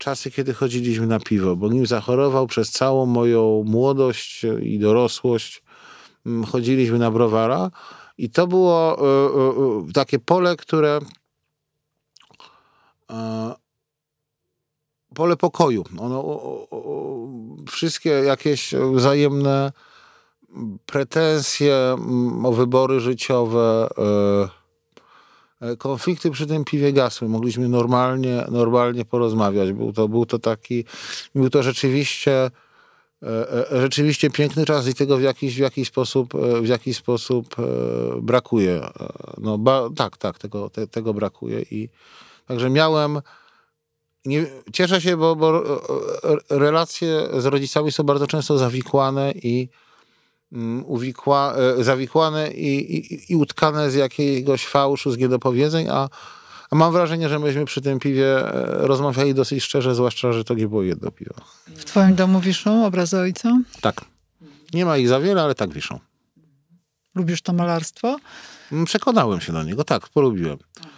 czasy, 0.00 0.30
kiedy 0.30 0.54
chodziliśmy 0.54 1.06
na 1.06 1.20
piwo, 1.20 1.56
bo 1.56 1.68
nim 1.68 1.86
zachorował 1.86 2.46
przez 2.46 2.70
całą 2.70 3.06
moją 3.06 3.64
młodość 3.66 4.46
i 4.62 4.78
dorosłość, 4.78 5.62
mm, 6.26 6.44
chodziliśmy 6.44 6.98
na 6.98 7.10
browara 7.10 7.70
i 8.18 8.30
to 8.30 8.46
było 8.46 8.98
e, 8.98 9.88
e, 9.88 9.92
takie 9.92 10.18
pole, 10.18 10.56
które 10.56 11.00
e, 13.10 13.54
pole 15.14 15.36
pokoju. 15.36 15.84
Ono, 15.98 16.40
wszystkie 17.68 18.10
jakieś 18.10 18.74
wzajemne 18.94 19.72
pretensje 20.86 21.74
mm, 21.74 22.46
o 22.46 22.52
wybory 22.52 23.00
życiowe, 23.00 23.88
E, 25.60 25.76
konflikty 25.76 26.30
przy 26.30 26.46
tym 26.46 26.64
piwie 26.64 26.92
gasły. 26.92 27.28
Mogliśmy 27.28 27.68
normalnie, 27.68 28.44
normalnie 28.50 29.04
porozmawiać. 29.04 29.72
Był 29.72 29.92
to, 29.92 30.08
był 30.08 30.26
to 30.26 30.38
taki, 30.38 30.84
był 31.34 31.50
to 31.50 31.62
rzeczywiście 31.62 32.50
e, 33.22 33.70
e, 33.72 33.80
rzeczywiście 33.80 34.30
piękny 34.30 34.64
czas 34.64 34.88
i 34.88 34.94
tego 34.94 35.16
w 35.16 35.22
jakiś, 35.22 35.56
w 35.56 35.58
jakiś 35.58 35.88
sposób, 35.88 36.34
w 36.62 36.66
jakiś 36.66 36.96
sposób 36.96 37.56
brakuje. 38.22 38.80
No, 39.38 39.58
ba, 39.58 39.88
tak, 39.96 40.16
tak, 40.16 40.38
tego, 40.38 40.70
te, 40.70 40.86
tego 40.86 41.14
brakuje 41.14 41.62
i 41.62 41.88
także 42.46 42.70
miałem 42.70 43.20
nie, 44.24 44.46
cieszę 44.72 45.00
się, 45.00 45.16
bo, 45.16 45.36
bo 45.36 45.62
relacje 46.50 47.28
z 47.38 47.46
rodzicami 47.46 47.92
są 47.92 48.02
bardzo 48.02 48.26
często 48.26 48.58
zawikłane 48.58 49.32
i 49.32 49.68
Mm, 50.52 50.84
uwikła, 50.86 51.54
e, 51.54 51.84
zawikłane 51.84 52.50
i, 52.50 52.96
i, 52.96 53.32
i 53.32 53.36
utkane 53.36 53.90
z 53.90 53.94
jakiegoś 53.94 54.66
fałszu, 54.66 55.10
z 55.10 55.18
niedopowiedzeń, 55.18 55.88
a, 55.90 56.08
a 56.70 56.76
mam 56.76 56.92
wrażenie, 56.92 57.28
że 57.28 57.38
myśmy 57.38 57.64
przy 57.64 57.80
tym 57.80 57.98
piwie 57.98 58.38
e, 58.38 58.86
rozmawiali 58.86 59.34
dosyć 59.34 59.64
szczerze, 59.64 59.94
zwłaszcza, 59.94 60.32
że 60.32 60.44
to 60.44 60.54
nie 60.54 60.68
było 60.68 60.82
jedno 60.82 61.10
piwo. 61.10 61.34
W 61.66 61.84
twoim 61.84 62.14
domu 62.14 62.40
wiszą 62.40 62.86
obrazy 62.86 63.18
ojca? 63.18 63.58
Tak. 63.80 64.04
Nie 64.74 64.84
ma 64.84 64.96
ich 64.96 65.08
za 65.08 65.20
wiele, 65.20 65.42
ale 65.42 65.54
tak 65.54 65.72
wiszą. 65.72 65.98
Lubisz 67.14 67.42
to 67.42 67.52
malarstwo? 67.52 68.16
Mm, 68.72 68.84
przekonałem 68.84 69.40
się 69.40 69.52
do 69.52 69.62
niego, 69.62 69.84
tak, 69.84 70.08
polubiłem. 70.08 70.58
E, 70.84 70.89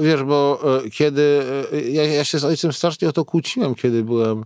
wiesz, 0.00 0.22
bo 0.22 0.62
kiedy 0.92 1.42
ja, 1.90 2.04
ja, 2.04 2.24
się 2.24 2.38
z 2.38 2.44
ojcem 2.44 2.72
strasznie 2.72 3.08
o 3.08 3.12
to 3.12 3.24
kłóciłem, 3.24 3.74
kiedy 3.74 4.04
byłem, 4.04 4.44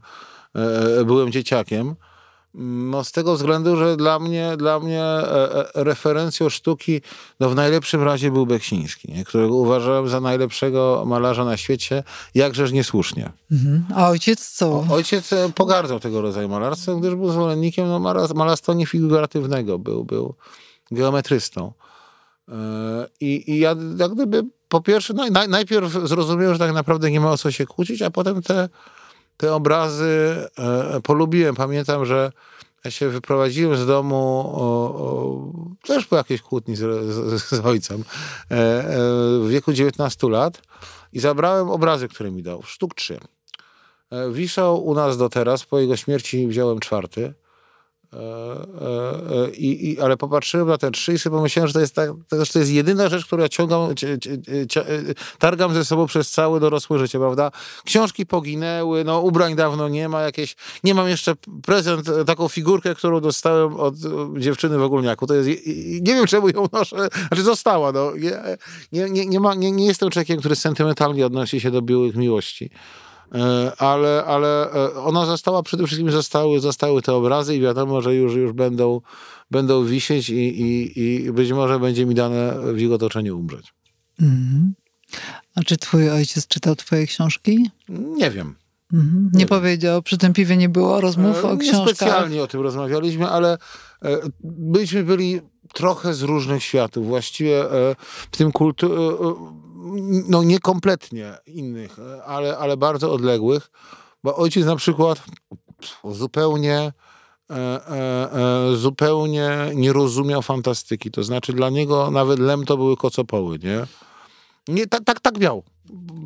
byłem 1.04 1.32
dzieciakiem, 1.32 1.94
no 2.54 3.04
z 3.04 3.12
tego 3.12 3.34
względu, 3.34 3.76
że 3.76 3.96
dla 3.96 4.18
mnie, 4.18 4.56
dla 4.56 4.80
mnie 4.80 5.02
e, 5.02 5.74
e, 5.76 5.84
referencją 5.84 6.48
sztuki 6.48 7.00
no 7.40 7.50
w 7.50 7.54
najlepszym 7.54 8.02
razie 8.02 8.30
był 8.30 8.46
Beksiński, 8.46 9.12
nie? 9.12 9.24
którego 9.24 9.54
uważałem 9.54 10.08
za 10.08 10.20
najlepszego 10.20 11.02
malarza 11.06 11.44
na 11.44 11.56
świecie, 11.56 12.02
jakżeż 12.34 12.72
niesłusznie. 12.72 13.32
Mhm. 13.52 13.84
A 13.94 14.08
ojciec 14.08 14.50
co? 14.50 14.86
Ojciec 14.90 15.32
e, 15.32 15.52
pogardzał 15.54 16.00
tego 16.00 16.20
rodzaju 16.20 16.48
malarstwem, 16.48 17.00
gdyż 17.00 17.14
był 17.14 17.30
zwolennikiem 17.30 17.88
no, 17.88 17.98
malarstwa 18.34 18.74
niefiguratywnego, 18.74 19.78
był, 19.78 20.04
był 20.04 20.34
geometrystą. 20.90 21.72
I, 23.20 23.50
I 23.52 23.58
ja 23.58 23.76
jak 23.98 24.14
gdyby 24.14 24.44
po 24.74 24.80
pierwsze, 24.80 25.14
no, 25.14 25.24
najpierw 25.48 25.92
zrozumiałem, 25.92 26.54
że 26.54 26.58
tak 26.58 26.72
naprawdę 26.72 27.10
nie 27.10 27.20
ma 27.20 27.30
o 27.30 27.38
co 27.38 27.50
się 27.50 27.66
kłócić, 27.66 28.02
a 28.02 28.10
potem 28.10 28.42
te 28.42 28.68
te 29.36 29.54
obrazy 29.54 30.46
e, 30.58 31.00
polubiłem. 31.00 31.54
Pamiętam, 31.54 32.04
że 32.04 32.32
ja 32.84 32.90
się 32.90 33.08
wyprowadziłem 33.08 33.76
z 33.76 33.86
domu 33.86 34.52
o, 34.54 34.64
o, 34.64 35.52
też 35.82 36.06
po 36.06 36.16
jakiejś 36.16 36.42
kłótni 36.42 36.76
z, 36.76 36.80
z, 36.80 37.48
z 37.48 37.66
ojcem 37.66 38.00
e, 38.00 38.54
e, 38.54 38.98
w 39.40 39.48
wieku 39.48 39.72
19 39.72 40.28
lat 40.28 40.62
i 41.12 41.20
zabrałem 41.20 41.70
obrazy, 41.70 42.08
które 42.08 42.30
mi 42.30 42.42
dał. 42.42 42.62
Sztuk 42.62 42.94
trzy. 42.94 43.18
E, 44.10 44.30
wiszą 44.30 44.76
u 44.76 44.94
nas 44.94 45.16
do 45.16 45.28
teraz. 45.28 45.64
Po 45.64 45.78
jego 45.78 45.96
śmierci 45.96 46.46
wziąłem 46.46 46.80
czwarty. 46.80 47.34
E, 48.14 49.46
e, 49.46 49.50
I, 49.50 49.90
i, 49.90 50.00
ale 50.00 50.16
popatrzyłem 50.16 50.68
na 50.68 50.78
te 50.78 50.90
trzy 50.90 51.12
i 51.12 51.18
sobie 51.18 51.36
pomyślałem, 51.36 51.68
że 51.68 51.74
to 51.74 51.80
jest, 51.80 51.94
tak, 51.94 52.10
to 52.28 52.58
jest 52.58 52.70
jedyna 52.70 53.08
rzecz, 53.08 53.26
którą 53.26 53.42
ja 53.42 53.48
ciągam, 53.48 53.94
targam 55.38 55.74
ze 55.74 55.84
sobą 55.84 56.06
przez 56.06 56.30
całe 56.30 56.60
dorosłe 56.60 56.98
życie, 56.98 57.18
prawda? 57.18 57.50
Książki 57.84 58.26
poginęły, 58.26 59.04
no 59.04 59.20
ubrań 59.20 59.56
dawno 59.56 59.88
nie 59.88 60.08
ma, 60.08 60.22
jakieś, 60.22 60.56
nie 60.84 60.94
mam 60.94 61.08
jeszcze 61.08 61.34
prezent, 61.62 62.10
taką 62.26 62.48
figurkę, 62.48 62.94
którą 62.94 63.20
dostałem 63.20 63.74
od 63.74 63.94
dziewczyny 64.38 64.78
w 64.78 64.82
ogólniaku. 64.82 65.26
To 65.26 65.34
jest, 65.34 65.48
nie 66.00 66.14
wiem 66.14 66.26
czemu 66.26 66.48
ją 66.48 66.66
noszę, 66.72 67.08
znaczy 67.28 67.42
została, 67.42 67.92
no. 67.92 68.12
Nie, 68.92 69.10
nie, 69.10 69.26
nie, 69.26 69.40
ma, 69.40 69.54
nie, 69.54 69.72
nie 69.72 69.86
jestem 69.86 70.10
człowiekiem, 70.10 70.38
który 70.38 70.56
sentymentalnie 70.56 71.26
odnosi 71.26 71.60
się 71.60 71.70
do 71.70 71.82
byłych 71.82 72.16
miłości. 72.16 72.70
E, 73.34 73.72
ale, 73.78 74.24
ale 74.24 74.72
e, 74.72 74.94
ona 74.94 75.26
została, 75.26 75.62
przede 75.62 75.86
wszystkim 75.86 76.10
zostały, 76.10 76.60
zostały 76.60 77.02
te 77.02 77.14
obrazy 77.14 77.56
i 77.56 77.60
wiadomo, 77.60 78.00
że 78.00 78.14
już, 78.14 78.34
już 78.34 78.52
będą, 78.52 79.00
będą 79.50 79.84
wisieć 79.84 80.30
i, 80.30 80.60
i, 80.62 81.00
i 81.02 81.32
być 81.32 81.52
może 81.52 81.80
będzie 81.80 82.06
mi 82.06 82.14
dane 82.14 82.54
w 82.72 82.78
ich 82.78 82.92
otoczeniu 82.92 83.38
umrzeć. 83.38 83.74
Mm. 84.20 84.74
A 85.54 85.62
czy 85.62 85.76
twój 85.76 86.10
ojciec 86.10 86.46
czytał 86.46 86.76
twoje 86.76 87.06
książki? 87.06 87.70
Nie 87.88 88.30
wiem. 88.30 88.54
Mhm. 88.92 89.30
Nie, 89.32 89.38
nie 89.38 89.46
powiedział, 89.46 90.02
przy 90.02 90.18
tym 90.18 90.32
piwie 90.32 90.56
nie 90.56 90.68
było 90.68 91.00
rozmów 91.00 91.44
e, 91.44 91.50
o 91.50 91.56
książkach? 91.56 91.86
Nie 91.86 91.94
specjalnie 91.94 92.42
o 92.42 92.46
tym 92.46 92.60
rozmawialiśmy, 92.60 93.28
ale 93.28 93.58
byliśmy 94.44 95.04
byli 95.04 95.40
trochę 95.74 96.14
z 96.14 96.22
różnych 96.22 96.62
światów. 96.62 97.06
Właściwie 97.06 97.64
w 98.32 98.36
tym 98.36 98.52
kultu 98.52 98.90
no 100.28 100.42
niekompletnie 100.42 101.34
innych, 101.46 101.96
ale, 102.26 102.58
ale 102.58 102.76
bardzo 102.76 103.12
odległych, 103.12 103.70
bo 104.24 104.36
ojciec 104.36 104.66
na 104.66 104.76
przykład 104.76 105.22
zupełnie 106.04 106.92
e, 107.50 107.54
e, 107.54 108.32
e, 108.72 108.76
zupełnie 108.76 109.50
nie 109.74 109.92
rozumiał 109.92 110.42
fantastyki. 110.42 111.10
To 111.10 111.24
znaczy 111.24 111.52
dla 111.52 111.70
niego 111.70 112.10
nawet 112.10 112.38
lem 112.38 112.64
to 112.64 112.76
były 112.76 112.96
kocopoły, 112.96 113.58
nie? 113.58 113.86
nie 114.68 114.86
tak, 114.86 115.04
tak, 115.04 115.20
tak 115.20 115.38
miał. 115.38 115.64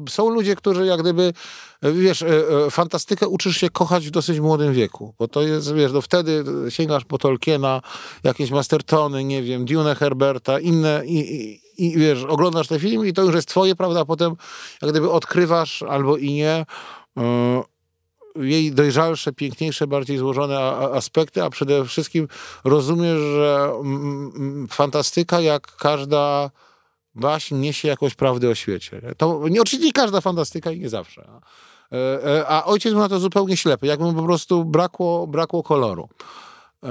Są 0.09 0.31
ludzie, 0.31 0.57
którzy 0.57 0.87
jak 0.87 1.01
gdyby, 1.01 1.33
wiesz, 1.83 2.25
fantastykę 2.71 3.29
uczysz 3.29 3.57
się 3.57 3.71
kochać 3.71 4.07
w 4.07 4.11
dosyć 4.11 4.41
młodym 4.41 4.73
wieku, 4.73 5.15
bo 5.19 5.29
to 5.29 5.43
jest, 5.43 5.75
wiesz, 5.75 5.93
no 5.93 6.01
wtedy 6.01 6.45
sięgasz 6.69 7.05
po 7.05 7.19
Tolkiena, 7.19 7.81
jakieś 8.25 8.51
Mastertony, 8.51 9.25
nie 9.25 9.43
wiem, 9.43 9.65
Dune 9.65 9.95
Herberta, 9.95 10.61
inne, 10.61 11.03
i, 11.07 11.19
i, 11.19 11.61
i 11.79 11.99
wiesz, 11.99 12.25
oglądasz 12.25 12.69
te 12.69 12.81
filmy 12.81 13.09
i 13.09 13.13
to 13.13 13.23
już 13.23 13.35
jest 13.35 13.49
twoje, 13.49 13.77
prawda, 13.77 14.05
potem 14.05 14.37
jak 14.83 14.91
gdyby 14.91 15.11
odkrywasz 15.11 15.83
albo 15.83 16.17
i 16.17 16.33
nie 16.33 16.67
jej 18.37 18.73
dojrzalsze, 18.73 19.33
piękniejsze, 19.33 19.87
bardziej 19.87 20.19
złożone 20.19 20.59
aspekty, 20.93 21.43
a 21.43 21.51
przede 21.51 21.85
wszystkim 21.85 22.29
rozumiesz, 22.65 23.19
że 23.19 23.73
fantastyka 24.71 25.41
jak 25.41 25.77
każda 25.77 26.51
baśń 27.15 27.55
niesie 27.55 27.89
jakąś 27.89 28.15
prawdę 28.15 28.49
o 28.49 28.55
świecie. 28.55 29.01
To 29.17 29.49
nie, 29.51 29.63
oczywiście 29.63 29.93
każda 29.93 30.21
fantastyka 30.21 30.73
i 30.73 30.81
nie 30.81 30.89
zawsze. 30.89 31.29
A, 31.29 31.41
e, 31.97 32.49
e, 32.49 32.65
ojciec 32.65 32.93
był 32.93 33.03
na 33.03 33.09
to 33.09 33.21
zupełnie 33.21 33.57
ślepy, 33.57 33.87
jakby 33.87 34.05
mu 34.05 34.15
po 34.15 34.23
prostu 34.23 34.65
brakło, 34.65 35.27
brakło 35.27 35.63
koloru. 35.63 36.09
E, 36.85 36.91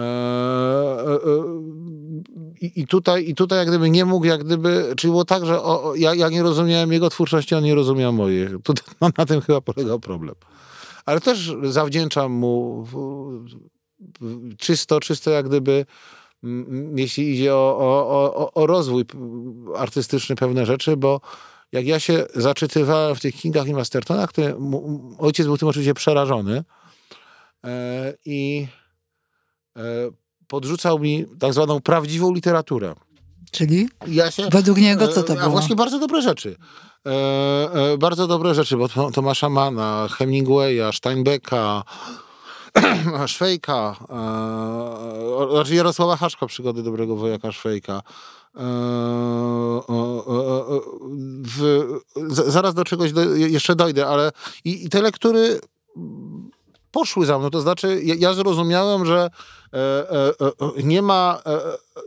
I, 2.61 2.87
tutaj, 2.87 3.29
I 3.29 3.35
tutaj 3.35 3.59
jak 3.59 3.67
gdyby 3.67 3.89
nie 3.89 4.05
mógł, 4.05 4.25
jak 4.25 4.43
gdyby, 4.43 4.93
czyli 4.97 5.11
było 5.11 5.25
tak, 5.25 5.45
że 5.45 5.61
o, 5.61 5.95
ja, 5.95 6.15
ja 6.15 6.29
nie 6.29 6.43
rozumiałem 6.43 6.91
jego 6.91 7.09
twórczości, 7.09 7.55
on 7.55 7.63
nie 7.63 7.75
rozumiał 7.75 8.13
mojej. 8.13 8.47
Tutaj, 8.63 8.85
no, 9.01 9.09
na 9.17 9.25
tym 9.25 9.41
chyba 9.41 9.61
polegał 9.61 9.99
problem. 9.99 10.35
Ale 11.05 11.21
też 11.21 11.53
zawdzięczam 11.63 12.31
mu 12.31 12.85
czysto, 14.57 14.99
czysto 14.99 15.31
jak 15.31 15.47
gdyby 15.47 15.85
jeśli 16.95 17.33
idzie 17.33 17.55
o, 17.55 17.77
o, 17.79 18.33
o, 18.35 18.53
o 18.53 18.67
rozwój 18.67 19.05
artystyczny 19.75 20.35
pewne 20.35 20.65
rzeczy, 20.65 20.97
bo 20.97 21.21
jak 21.71 21.85
ja 21.85 21.99
się 21.99 22.25
zaczytywałem 22.35 23.15
w 23.15 23.19
tych 23.19 23.35
Kingach 23.35 23.67
i 23.67 23.73
Mastertonach, 23.73 24.31
to 24.33 24.41
ojciec 25.19 25.45
był 25.45 25.57
tym 25.57 25.67
oczywiście 25.67 25.93
przerażony 25.93 26.63
e, 27.65 28.13
i 28.25 28.67
e, 29.77 29.81
podrzucał 30.47 30.99
mi 30.99 31.25
tak 31.39 31.53
zwaną 31.53 31.81
prawdziwą 31.81 32.33
literaturę. 32.33 32.95
Czyli? 33.51 33.89
Ja 34.07 34.31
się, 34.31 34.49
Według 34.51 34.77
niego 34.77 35.07
co 35.07 35.23
to 35.23 35.33
było? 35.33 35.45
A 35.45 35.49
właśnie 35.49 35.75
bardzo 35.75 35.99
dobre 35.99 36.21
rzeczy. 36.21 36.55
E, 37.05 37.11
e, 37.93 37.97
bardzo 37.97 38.27
dobre 38.27 38.55
rzeczy, 38.55 38.77
bo 38.77 39.11
Tomasza 39.11 39.49
Mana, 39.49 40.07
Hemingwaya, 40.11 40.91
Steinbecka, 40.93 41.83
Szwejka, 43.27 43.95
e, 44.09 45.51
znaczy 45.51 45.75
Jarosława 45.75 46.17
Haszka, 46.17 46.45
Przygody 46.45 46.83
dobrego 46.83 47.15
wojaka 47.15 47.51
Szwejka. 47.51 48.01
E, 48.55 48.61
w, 51.43 51.85
zaraz 52.25 52.73
do 52.73 52.83
czegoś 52.83 53.11
do, 53.11 53.35
jeszcze 53.35 53.75
dojdę, 53.75 54.07
ale 54.07 54.31
i, 54.65 54.85
i 54.85 54.89
te 54.89 55.01
lektury 55.01 55.59
poszły 56.91 57.25
za 57.25 57.39
mną. 57.39 57.49
To 57.49 57.61
znaczy, 57.61 58.01
ja, 58.03 58.15
ja 58.19 58.33
zrozumiałem, 58.33 59.05
że 59.05 59.29
e, 59.73 59.77
e, 59.77 60.33
e, 60.39 60.83
nie 60.83 61.01
ma 61.01 61.39
e, 61.45 61.59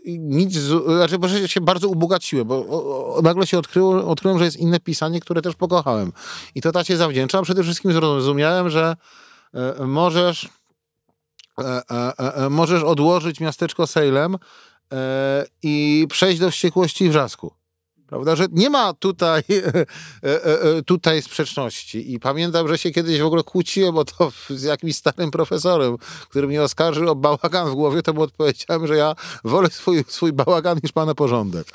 nic, 0.06 0.54
znaczy, 0.54 1.18
bo 1.18 1.28
się 1.28 1.60
bardzo 1.60 1.88
ubogaciłem, 1.88 2.46
bo 2.46 2.54
o, 2.54 3.14
o, 3.16 3.22
nagle 3.22 3.46
się 3.46 3.58
odkryło, 3.58 4.06
odkryłem, 4.06 4.38
że 4.38 4.44
jest 4.44 4.56
inne 4.56 4.80
pisanie, 4.80 5.20
które 5.20 5.42
też 5.42 5.54
pokochałem. 5.54 6.12
I 6.54 6.60
to 6.60 6.72
tacie 6.72 6.96
zawdzięczam. 6.96 7.44
Przede 7.44 7.62
wszystkim 7.62 7.92
zrozumiałem, 7.92 8.70
że 8.70 8.96
możesz 9.86 10.48
e, 11.61 12.50
możesz 12.50 12.82
odłożyć 12.82 13.40
miasteczko 13.40 13.86
Salem 13.86 14.36
i 15.62 16.06
przejść 16.11 16.40
do 16.40 16.50
wściekłości 16.50 17.04
i 17.04 17.08
wrzasku. 17.08 17.52
Prawda, 18.11 18.36
że 18.36 18.46
nie 18.52 18.70
ma 18.70 18.94
tutaj, 18.94 19.42
e, 19.50 19.86
e, 20.22 20.62
e, 20.62 20.82
tutaj 20.82 21.22
sprzeczności. 21.22 22.12
I 22.12 22.20
pamiętam, 22.20 22.68
że 22.68 22.78
się 22.78 22.90
kiedyś 22.90 23.20
w 23.20 23.26
ogóle 23.26 23.42
kłóciłem 23.42 23.98
o 23.98 24.04
to 24.04 24.32
z 24.50 24.62
jakimś 24.62 24.96
starym 24.96 25.30
profesorem, 25.30 25.96
który 26.28 26.46
mnie 26.46 26.62
oskarżył 26.62 27.11
o 27.11 27.14
bałagan 27.14 27.70
w 27.70 27.74
głowie, 27.74 28.02
to 28.02 28.12
mu 28.12 28.22
odpowiedziałem, 28.22 28.86
że 28.86 28.96
ja 28.96 29.14
wolę 29.44 29.70
swój, 29.70 30.04
swój 30.08 30.32
bałagan 30.32 30.80
niż 30.82 30.92
pana 30.92 31.14
porządek. 31.14 31.66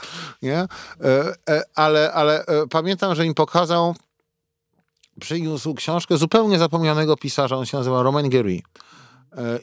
Nie? 0.42 0.68
Ale, 1.76 2.14
ale 2.14 2.46
pamiętam, 2.70 3.16
że 3.16 3.26
im 3.26 3.34
pokazał, 3.34 3.96
przyniósł 5.20 5.74
książkę 5.74 6.18
zupełnie 6.18 6.60
zapomnianego 6.60 7.18
pisarza, 7.18 7.58
on 7.58 7.66
się 7.66 7.78
nazywa 7.78 8.04
Romain 8.04 8.30
Gary 8.30 8.62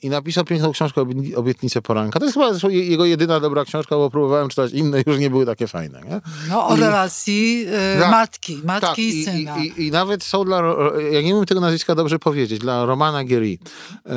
i 0.02 0.08
napisał 0.10 0.44
piękną 0.44 0.72
książkę 0.72 1.04
Obietnicę 1.36 1.82
Poranka. 1.82 2.18
To 2.18 2.24
jest 2.24 2.38
chyba 2.38 2.70
jego 2.70 3.04
jedyna 3.04 3.40
dobra 3.40 3.64
książka, 3.64 3.96
bo 3.96 4.10
próbowałem 4.10 4.48
czytać 4.48 4.72
inne, 4.72 5.02
już 5.06 5.18
nie 5.18 5.30
były 5.30 5.46
takie 5.46 5.66
fajne. 5.66 6.00
Nie? 6.02 6.20
No 6.48 6.68
o 6.68 6.76
I, 6.76 6.80
relacji 6.80 7.60
yy, 7.98 8.10
matki, 8.10 8.60
matki 8.64 8.86
tak, 8.86 8.98
i 8.98 9.24
syna. 9.24 9.58
I, 9.58 9.66
i, 9.66 9.86
I, 9.86 9.90
nawet 9.90 10.24
są 10.24 10.44
dla, 10.44 10.62
ja 11.12 11.22
nie 11.22 11.34
wiem 11.34 11.46
tego 11.46 11.60
nazwiska 11.60 11.94
dobrze 11.94 12.18
powiedzieć, 12.18 12.58
dla 12.58 12.86
Romana 12.86 13.24
Gary. 13.24 13.58
E, 14.06 14.10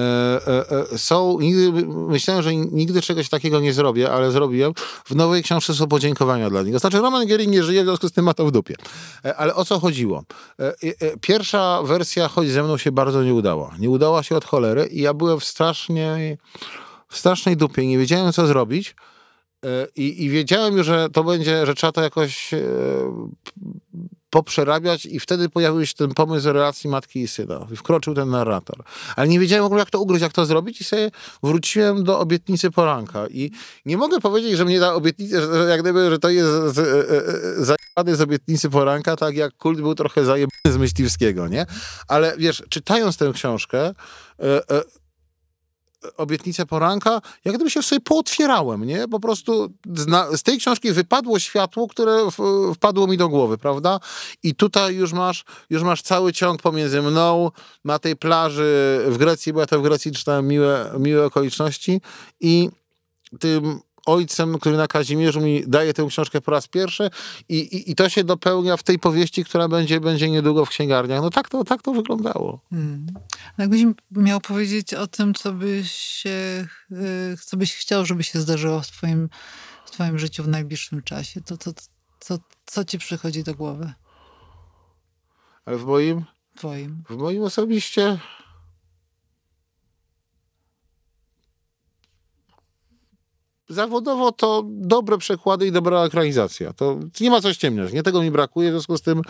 e, 0.48 0.70
e, 0.92 0.98
są, 0.98 1.40
nigdy, 1.40 1.72
myślałem, 1.88 2.44
że 2.44 2.56
nigdy 2.56 3.02
czegoś 3.02 3.30
takiego 3.30 3.60
nie 3.60 3.74
zrobię, 3.74 4.12
ale 4.12 4.32
zrobiłem. 4.32 4.74
W 5.06 5.16
nowej 5.16 5.44
książce 5.44 5.74
są 5.74 5.88
podziękowania 5.88 6.50
dla 6.50 6.64
niego. 6.64 6.80
Znaczy 6.80 7.00
Roman 7.00 7.28
Gary 7.28 7.48
nie 7.48 7.64
żyje, 7.64 7.82
w 7.82 7.86
związku 7.86 8.08
z 8.08 8.12
tym 8.12 8.26
ma 8.26 8.34
to 8.34 8.46
w 8.46 8.52
dupie. 8.52 8.76
E, 9.26 9.36
ale 9.36 9.56
o 9.56 9.66
co 9.66 9.80
chodziło? 9.80 10.24
E, 10.60 10.74
e, 10.84 11.18
pierwsza 11.22 11.84
wersja 11.84 12.28
Chodź 12.28 12.50
ze 12.50 12.64
mną 12.64 12.78
się 12.78 12.92
bardzo 12.92 13.24
nie 13.24 13.34
udała. 13.34 13.72
Nie 13.80 13.90
udała 13.90 14.24
się 14.24 14.36
od 14.36 14.46
cholery 14.46 14.86
i 14.86 15.02
ja 15.02 15.14
byłem 15.14 15.40
w 15.40 15.45
strasznie, 15.46 16.38
w 17.10 17.18
strasznej 17.18 17.58
dupie. 17.58 17.88
Nie 17.88 17.98
wiedziałem, 17.98 18.34
co 18.34 18.48
zrobić. 18.48 18.96
E, 19.66 19.88
I, 19.96 20.24
I 20.24 20.30
wiedziałem 20.30 20.78
już, 20.78 20.86
że 20.86 21.10
to 21.10 21.24
będzie, 21.24 21.66
że 21.66 21.76
trzeba 21.76 21.92
to 21.92 22.02
jakoś 22.02 22.54
e, 22.54 22.60
poprzerabiać 24.30 25.06
i 25.06 25.20
wtedy 25.20 25.50
pojawił 25.50 25.86
się 25.86 25.94
ten 25.94 26.14
pomysł 26.14 26.48
relacji 26.48 26.90
matki 26.90 27.20
i 27.22 27.28
syna. 27.28 27.68
Wkroczył 27.76 28.14
ten 28.14 28.30
narrator. 28.30 28.84
Ale 29.16 29.28
nie 29.28 29.40
wiedziałem 29.40 29.64
w 29.64 29.66
ogóle, 29.66 29.80
jak 29.80 29.90
to 29.90 30.00
ugryźć, 30.00 30.22
jak 30.22 30.34
to 30.34 30.46
zrobić 30.46 30.82
i 30.82 30.84
sobie 30.84 31.12
wróciłem 31.44 32.04
do 32.04 32.20
obietnicy 32.20 32.72
poranka. 32.72 33.28
I 33.28 33.52
nie 33.86 33.98
mogę 33.98 34.20
powiedzieć, 34.20 34.58
że 34.58 34.66
mnie 34.66 34.80
ta 34.80 34.94
obietnica, 34.94 35.42
że, 35.42 35.70
jak 35.70 35.82
gdyby, 35.82 36.10
że 36.10 36.20
to 36.20 36.30
jest 36.30 36.50
z, 36.50 36.76
z, 37.58 37.78
z, 38.18 38.22
obietnicy 38.22 38.70
poranka, 38.70 39.16
tak 39.16 39.36
jak 39.36 39.58
kult 39.58 39.82
był 39.82 39.96
trochę 39.96 40.26
zajebany 40.26 40.74
z 40.74 40.78
Myśliwskiego, 40.78 41.48
nie? 41.48 41.66
Ale 42.08 42.36
wiesz, 42.38 42.64
czytając 42.70 43.18
tę 43.18 43.32
książkę, 43.34 43.80
e, 43.88 43.94
e, 44.70 44.84
obietnicę 46.18 46.66
poranka, 46.66 47.22
jak 47.46 47.56
gdyby 47.56 47.72
się 47.72 47.84
sobie 47.84 48.02
pootwierałem, 48.02 48.86
nie? 48.86 49.08
Po 49.08 49.20
prostu 49.20 49.74
z, 50.34 50.44
tej 50.44 50.58
książki 50.58 50.92
wypadło 50.92 51.40
światło, 51.40 51.88
które 51.88 52.28
wpadło 52.76 53.08
mi 53.08 53.18
do 53.18 53.30
głowy, 53.30 53.58
prawda? 53.58 54.00
I 54.44 54.56
tutaj 54.56 54.96
już 54.96 55.14
masz, 55.14 55.46
już 55.70 55.84
masz 55.84 56.02
cały 56.02 56.34
ciąg 56.34 56.62
pomiędzy 56.62 57.02
mną, 57.02 57.52
na 57.86 58.00
tej 58.00 58.16
plaży 58.16 59.02
w 59.08 59.18
Grecji, 59.18 59.54
bo 59.54 59.60
ja 59.60 59.66
to 59.66 59.80
w 59.80 59.84
Grecji 59.84 60.12
czytałem 60.12 60.48
miłe, 60.48 60.92
miłe 61.00 61.26
okoliczności 61.26 62.02
i 62.40 62.70
tym 63.40 63.80
ojcem, 64.06 64.60
który 64.60 64.78
na 64.78 64.88
Kazimierzu 64.88 65.42
mi 65.42 65.64
daje 65.68 65.94
tę 65.94 66.06
książkę 66.10 66.42
po 66.42 66.52
raz 66.52 66.68
pierwszy 66.68 67.10
i, 67.50 67.58
i, 67.60 67.92
i, 67.92 67.96
to 67.96 68.10
się 68.10 68.24
dopełnia 68.24 68.78
w 68.78 68.84
tej 68.84 69.00
powieści, 69.00 69.46
która 69.46 69.68
będzie, 69.68 70.00
będzie 70.00 70.30
niedługo 70.30 70.66
w 70.66 70.70
księgarniach. 70.70 71.22
No 71.22 71.30
tak 71.30 71.50
to, 71.50 71.64
tak 71.64 71.82
to 71.82 71.94
wyglądało. 71.94 72.62
Hmm. 72.70 73.08
Jakbyś 73.58 73.82
miał 74.12 74.42
powiedzieć 74.42 74.94
o 74.94 75.08
tym, 75.08 75.34
co 75.34 75.54
byś, 75.54 75.92
się, 75.92 76.68
y, 76.92 77.38
co 77.46 77.58
byś 77.58 77.76
chciał, 77.76 78.06
żeby 78.06 78.24
się 78.24 78.40
zdarzyło 78.40 78.82
w 78.82 78.88
twoim, 78.88 79.30
w 79.86 79.92
twoim 79.92 80.20
życiu 80.20 80.44
w 80.44 80.48
najbliższym 80.48 81.04
czasie, 81.04 81.42
to, 81.42 81.58
to, 81.58 81.72
co, 82.20 82.38
co 82.66 82.86
ci 82.86 82.98
przychodzi 82.98 83.44
do 83.44 83.56
głowy? 83.56 83.94
Ale 85.66 85.78
w 85.78 85.86
moim? 85.86 86.26
Twoim. 86.56 87.04
W 87.10 87.16
moim 87.16 87.44
osobiście 87.44 88.20
zawodowo 93.76 94.32
to 94.32 94.64
dobre 94.68 95.18
przekłady 95.18 95.68
i 95.68 95.72
dobra 95.72 96.04
ekranizacja. 96.04 96.74
To 96.74 97.00
nie 97.22 97.30
ma 97.30 97.42
co 97.42 97.54
ściemniać. 97.54 97.94
Nie 97.94 98.04
tego 98.04 98.22
mi 98.22 98.32
brakuje, 98.32 98.70
w 98.70 98.72
związku 98.72 98.98
z 98.98 99.02
tym 99.02 99.22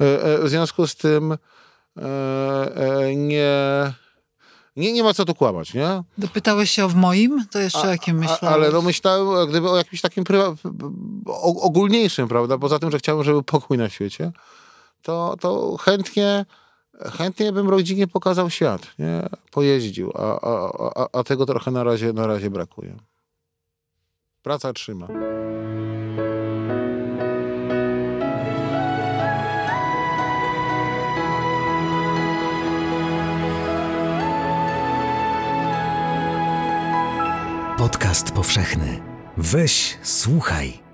e, 0.00 0.24
e, 0.24 0.38
w 0.38 0.48
związku 0.48 0.86
z 0.86 0.96
tym 0.96 1.36
e, 1.96 3.14
nie 3.16 3.92
nie, 4.76 4.92
nie 4.92 5.02
ma 5.02 5.14
co 5.14 5.24
tu 5.24 5.34
kłamać, 5.34 5.74
nie? 5.74 6.02
Dopytałeś 6.18 6.70
się 6.70 6.84
o 6.84 6.88
w 6.88 6.94
moim? 6.94 7.46
To 7.50 7.58
jeszcze 7.58 7.80
o 7.80 7.86
jakim 7.86 8.18
myślałeś? 8.18 8.42
Ale 8.42 8.70
no 8.70 8.82
myślałem 8.82 9.48
gdyby 9.48 9.70
o 9.70 9.76
jakimś 9.76 10.00
takim 10.00 10.24
ogólniejszym, 11.60 12.28
prawda? 12.28 12.58
Poza 12.58 12.78
tym, 12.78 12.90
że 12.90 12.98
chciałbym, 12.98 13.24
żeby 13.24 13.42
pokój 13.42 13.78
na 13.78 13.88
świecie, 13.88 14.32
to, 15.02 15.36
to 15.40 15.76
chętnie 15.76 16.44
chętnie 17.04 17.52
bym 17.52 17.68
rodzinie 17.68 18.06
pokazał 18.06 18.50
świat, 18.50 18.86
nie? 18.98 19.28
Pojeździł, 19.50 20.12
a, 20.14 20.40
a, 20.40 20.70
a, 20.94 21.18
a 21.18 21.24
tego 21.24 21.46
trochę 21.46 21.70
na 21.70 21.84
razie, 21.84 22.12
na 22.12 22.26
razie 22.26 22.50
brakuje. 22.50 22.96
Praca 24.42 24.72
trzyma. 24.72 25.06
Podcast 37.78 38.32
powszechny. 38.32 39.00
Weź, 39.36 39.98
słuchaj. 40.02 40.89